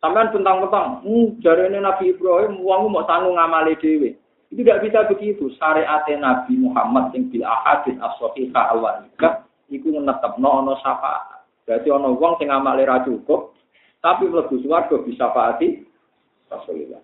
[0.00, 4.16] sampean tentang-tentang, hmm, jari ini Nabi Ibrahim, uangmu mau sanggup ngamali dewi.
[4.50, 5.46] Itu tidak bisa begitu.
[5.60, 11.46] Syariat Nabi Muhammad yang bil ahadis as-sahihah al-wahidah iku netepno ana syafaat.
[11.64, 13.54] Berarti ana wong sing amale ra cukup
[14.02, 15.86] tapi mlebu swarga bisa faati.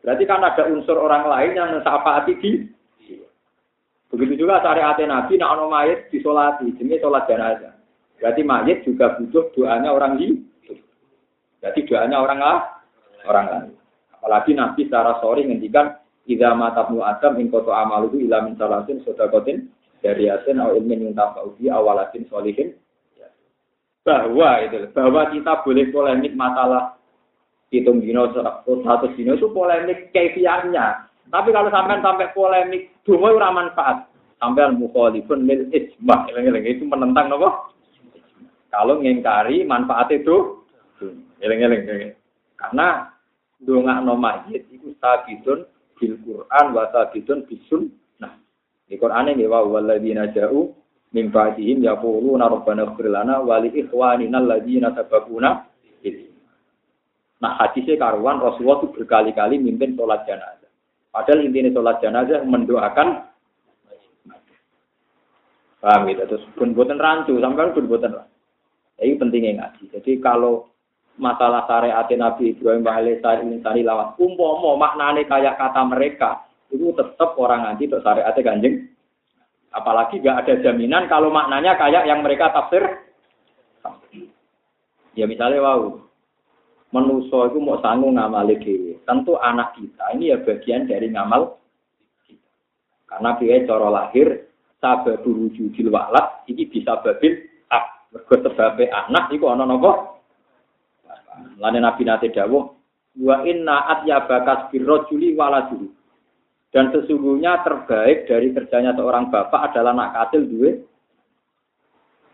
[0.02, 2.50] Berarti kan ada unsur orang lain yang mensyafaati di
[4.06, 7.74] Begitu juga syariat Nabi nak ono mayit disolati, jenis sholat jenazah.
[8.22, 10.40] Berarti mayit juga butuh doanya orang hidup.
[11.58, 12.58] Berarti doanya orang lah,
[13.26, 13.72] orang lain.
[14.16, 18.98] Apalagi Nabi secara sorry ngendikan Idza mata ibnu Adam in qata amaluhu ila min salatin
[19.06, 19.70] sedekatin
[20.02, 22.74] dariyatin au ilmin yang tafau bi awalatin solihin.
[24.02, 26.98] Bahwa itu, bahwa kita boleh polemik masalah
[27.70, 31.10] hitung dino satu dino itu polemik kefiahnya.
[31.26, 34.06] Tapi kalau sampai sampai polemik dungo ora manfaat.
[34.42, 36.26] Sampai mukhalifun lil ijma.
[36.62, 37.70] Itu menentang nopo?
[38.70, 40.62] Kalau ngingkari manfaat itu
[41.38, 42.14] eleng-eleng.
[42.54, 43.15] Karena
[43.62, 45.64] dongakno mayit itu sabitun
[45.96, 47.88] bil Quran wa sabitun bisun.
[48.20, 48.36] Nah,
[48.84, 50.72] di Quran ini wa walladzina ja'u
[51.16, 54.92] min ba'dihim yaquluna rabbana ighfir lana wa li ikhwanina alladzina
[57.36, 60.72] Nah, hadisnya karuan Rasulullah itu berkali-kali mimpin sholat jenazah.
[61.12, 63.28] Padahal intinya sholat jenazah mendoakan
[65.76, 66.24] Paham gitu.
[66.26, 68.18] Terus pun buatan rancu, sampai pun buatan.
[68.98, 69.92] Ini pentingnya ngaji.
[69.92, 70.72] Jadi kalau
[71.16, 77.36] masalah syariat Nabi Ibrahim alaihissalam ini tadi lawat umpomo maknane kayak kata mereka itu tetap
[77.40, 78.92] orang ngaji untuk syariat ganjeng
[79.72, 82.84] apalagi gak ada jaminan kalau maknanya kayak yang mereka tafsir.
[85.16, 86.06] Ya misalnya wow
[86.96, 91.60] menuso itu mau sanggung ngamal dewi tentu anak kita ini ya bagian dari ngamal
[93.10, 94.48] karena dia coro lahir
[94.78, 97.84] sabar wujudil walad ini bisa babil ah
[98.14, 100.15] sebabnya anak itu ono nopo
[101.60, 102.64] Lane Nabi nate dawuh,
[103.20, 103.86] wa inna
[104.28, 105.88] bakas birrojuli waladuhu.
[106.74, 110.70] Dan sesungguhnya terbaik dari kerjanya seorang bapak adalah anak katil duwe.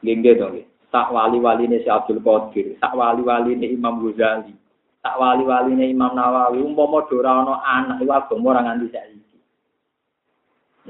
[0.03, 0.59] Gengge dong,
[0.91, 4.51] tak wali-wali ini si Abdul Qadir, tak wali-wali ini Imam Ghazali,
[4.99, 9.39] tak wali-wali ini Imam Nawawi, umpama dora ono anak itu agama orang nganti saiki.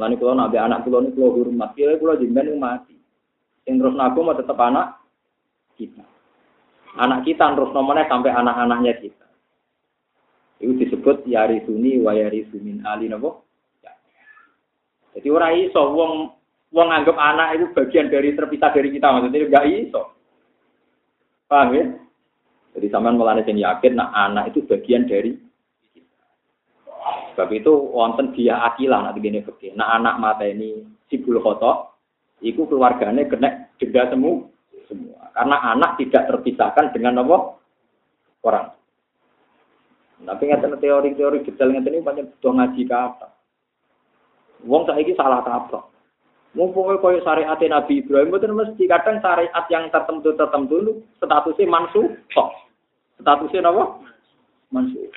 [0.01, 2.97] Lani kalau nabi anak kulo ini kulo hormat, kira kulo jemben mati.
[3.69, 4.97] Yang terus nabi mau tetap anak
[5.77, 6.05] kita.
[7.01, 9.27] Anak kita terus nomornya sampai anak-anaknya kita.
[10.61, 13.49] Itu disebut yari suni wa yari sumin ali nopo.
[13.81, 13.97] Ya.
[15.17, 16.13] Jadi orang iso wong
[16.69, 20.03] wong anggap anak itu bagian dari terpisah dari kita maksudnya enggak iso.
[21.49, 21.85] Paham ya?
[22.73, 25.37] Jadi sampean mulane sing yakin nak anak itu bagian dari
[27.33, 29.73] Sebab itu wonten dia akilah nanti gini fikih.
[29.73, 31.97] Nah anak mata ini sibul khotok,
[32.45, 34.52] itu keluarganya kena denda semua
[34.93, 35.33] semua.
[35.33, 37.57] Karena anak tidak terpisahkan dengan apa?
[38.45, 38.77] Orang.
[40.23, 43.29] Tapi nggak teori-teori detail nggak ini banyak butuh ngaji kata.
[44.63, 45.91] Wong ini salah kaprah.
[46.53, 52.13] Mumpung koyo syariat Nabi Ibrahim itu mesti kadang syariat yang tertentu tertentu itu statusnya mansuh.
[53.17, 53.85] Statusnya apa?
[54.69, 55.09] Mansuh.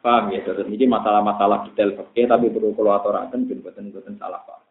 [0.00, 4.64] Paham ya, terus ini masalah-masalah detail oke, tapi perlu kalau aturakan ben boten salah paham.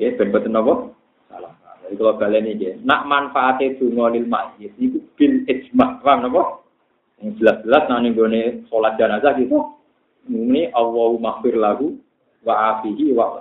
[0.00, 0.90] Ya, ben boten apa?
[1.30, 1.52] Salah.
[1.84, 6.62] Jadi kalau kalian ini, nak manfaatnya dungo lil masjid itu bil ijma, paham napa?
[7.20, 8.38] Yang jelas-jelas nanti gue
[8.68, 9.58] sholat jenazah gitu,
[10.28, 11.96] ini Allahu maghfir lahu
[12.44, 13.40] wa afihi wa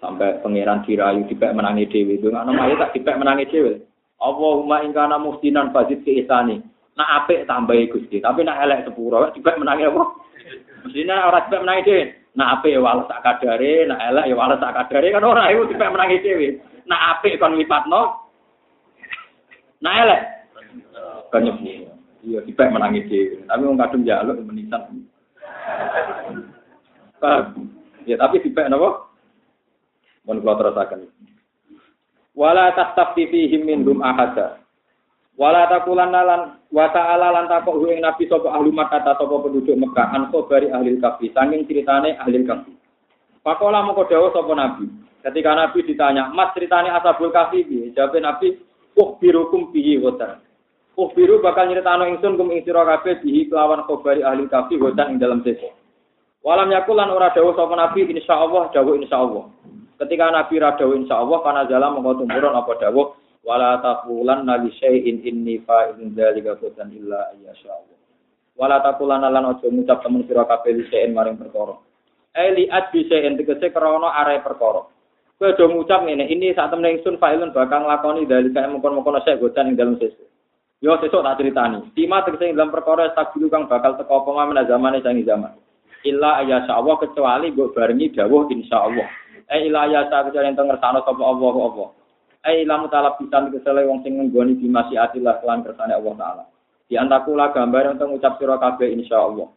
[0.00, 2.16] sampai pangeran dirayu dipek menangi dewi.
[2.16, 3.84] Itu nggak namanya tak dipek menangi dewi.
[4.20, 6.60] Allahumma ingkana muhsinan fazid ke isani
[6.96, 10.02] nak apik tambahi gusti tapi nak elek sepuro dipek menangi apa?
[10.88, 12.04] Mestinya orang dipek menangi dewi
[12.38, 15.74] nak apik ya walau tak kadare nak elek ya walau tak kadare kan orang itu
[15.74, 16.48] dipek menangi dewi
[16.90, 18.26] Nak apik kon lipatno.
[19.78, 20.22] Nak elek.
[21.30, 21.46] Kan
[22.20, 23.48] Iya, dipek menangi dhewe.
[23.48, 25.08] Tapi wong kadung njaluk menisan.
[28.04, 29.08] Ya tapi dipek napa?
[30.28, 31.08] Mun kula terusaken.
[32.36, 34.59] Wala tastafti fihim minhum ahada.
[35.40, 40.12] Wala takulan lan wa ta'ala lan takok ing nabi sapa ahli Makkah sapa penduduk Mekah
[40.12, 42.76] an bari ahli kafi sanging ceritane ahli kafi.
[43.40, 44.84] Pakola moko dawuh sapa nabi.
[45.20, 47.92] Ketika Nabi ditanya, Mas ceritanya Ashabul Kahfi piye?
[47.92, 48.56] Jawab Nabi,
[48.96, 50.40] "Uh birukum bihi wotan."
[50.96, 55.16] Uh biru bakal nyritano ingsun kum ing sira kabeh bihi kelawan khabari ahli kahfi wotan
[55.16, 55.68] ing dalam sesi.
[56.44, 59.44] Walam yakul lan ora dawuh sapa Nabi insyaallah dawuh insyaallah.
[60.00, 65.24] Ketika Nabi ra dawuh insyaallah kana jala mengko tumurun apa dawuh wala taqulan nabi syai'in
[65.24, 67.98] inni fa'in dzalika qatan illa ayyashallah.
[68.58, 71.78] Wala taqulan lan aja ngucap temen sira kabeh syai'in maring perkara.
[72.36, 74.84] Eli adbi syai'in tegese krana are perkara.
[75.40, 79.40] Kowe do ngucap ngene, ini saat temen ingsun failun bakal nglakoni dari kae mungkon-mungkon saya
[79.40, 80.28] godan ing dalam sesuk.
[80.84, 81.80] Yo sesuk tak critani.
[81.96, 85.56] Tima tegese ing dalam perkara tak kang bakal teko apa men zamane sangi zaman.
[86.04, 89.08] illa ayasa Allah kecuali mbok barengi dawuh insyaallah
[89.52, 91.84] eh illa ayasa kecuali ento ngersano sapa Allah apa
[92.40, 96.44] eh ila mutalab pisan kesele wong sing nggoni di masyiatillah lan kersane Allah taala.
[96.88, 99.48] Di antakula gambar untuk ngucap sira kabeh insyaallah.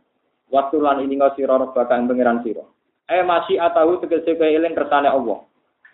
[0.54, 2.62] Waktu lan ini ngau sira robbaka ing pangeran sira.
[3.10, 5.42] Eh masih atahu tegese kowe eling kersane Allah.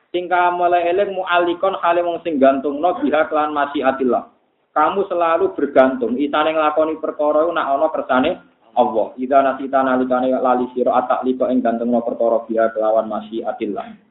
[0.09, 4.25] Tingkah mulai eling mu'alikon hale wong sing gantungno biha kelan masyiatillah.
[4.73, 6.17] Kamu selalu bergantung.
[6.17, 8.31] Isane nglakoni perkara nak ana kersane
[8.73, 9.13] Allah.
[9.15, 14.08] Ida nasita nalikane lali sira atak liko ing gantengno perkara biha kelawan masyiatillah.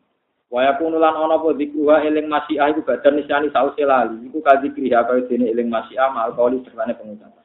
[0.48, 4.32] Wa yakunu lan ana apa zikruha eling masyiah iku badan nisani sause lali.
[4.32, 7.44] Iku kadzikri ha kaya dene eling masyiah mal kauli sertane pengucapan.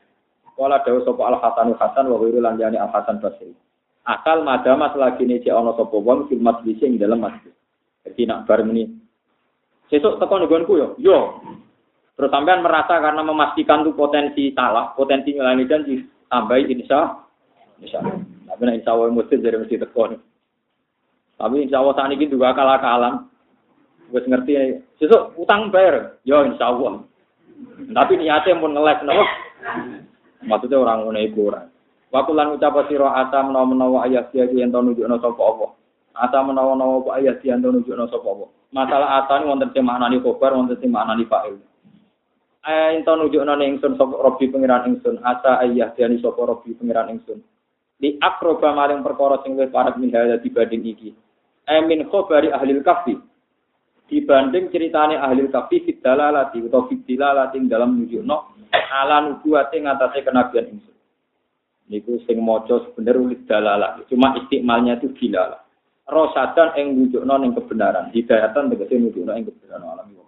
[0.54, 3.52] Kala dawuh sapa Al Hasan Hasan wa ghairu lan jani Al Hasan Basri.
[4.08, 7.52] Asal madama selagi ini ana sapa wong fil majlis ing dalam masjid.
[8.08, 8.88] Jadi nak bar meni.
[9.92, 10.88] Sesuk teko nggonku yo.
[10.96, 11.44] Yo.
[12.14, 15.98] Terus sampean merasa karena memastikan tuh potensi salah, potensi ngelani janji,
[16.34, 17.22] tambahi insya
[17.78, 18.02] insya
[18.50, 20.18] tapi nah, insya Allah mesti dari mesti tekon
[21.38, 23.16] tapi insya Allah saat ini juga kalah akalan
[24.14, 24.54] gue ngerti
[25.02, 26.22] sesuk utang bayar.
[26.22, 27.02] Yo insya Allah.
[27.94, 29.26] Tapi niatnya pun ngeles nopo
[30.46, 31.62] maksudnya orang ngono iku ora.
[32.14, 35.68] Waktu lan ucap sira asa menawa-menawa ayat dia yang tau nunjukno sapa apa.
[36.14, 38.46] Asa menawa-menawa ayat dia yang tau nunjukno sapa apa.
[38.70, 41.58] Masalah asa ini wonten sing maknani khobar, wonten sing maknani fa'il.
[42.70, 47.42] Ento nunjukno ning ingsun sapa Rabbi pangeran ingsun asa ayah diani sapa Rabbi pangeran ingsun
[48.04, 51.16] di akroba maring perkara sing wis parek min hada dibanding iki.
[51.72, 53.16] Amin khabari ahli kafi
[54.12, 60.98] dibanding ceritane ahli kafi fidalalati utawa fidalalati dalam nunjukno ala nubuwate ngatasé kenabian ingsun.
[61.88, 64.04] Niku sing maca sebener ulit dalalah.
[64.12, 65.64] Cuma istimalnya itu dilala
[66.12, 68.12] rosadan ing nunjukno ning kebenaran.
[68.12, 69.88] Hidayatan tegese nunjukno ing kebenaran.
[69.88, 70.23] alam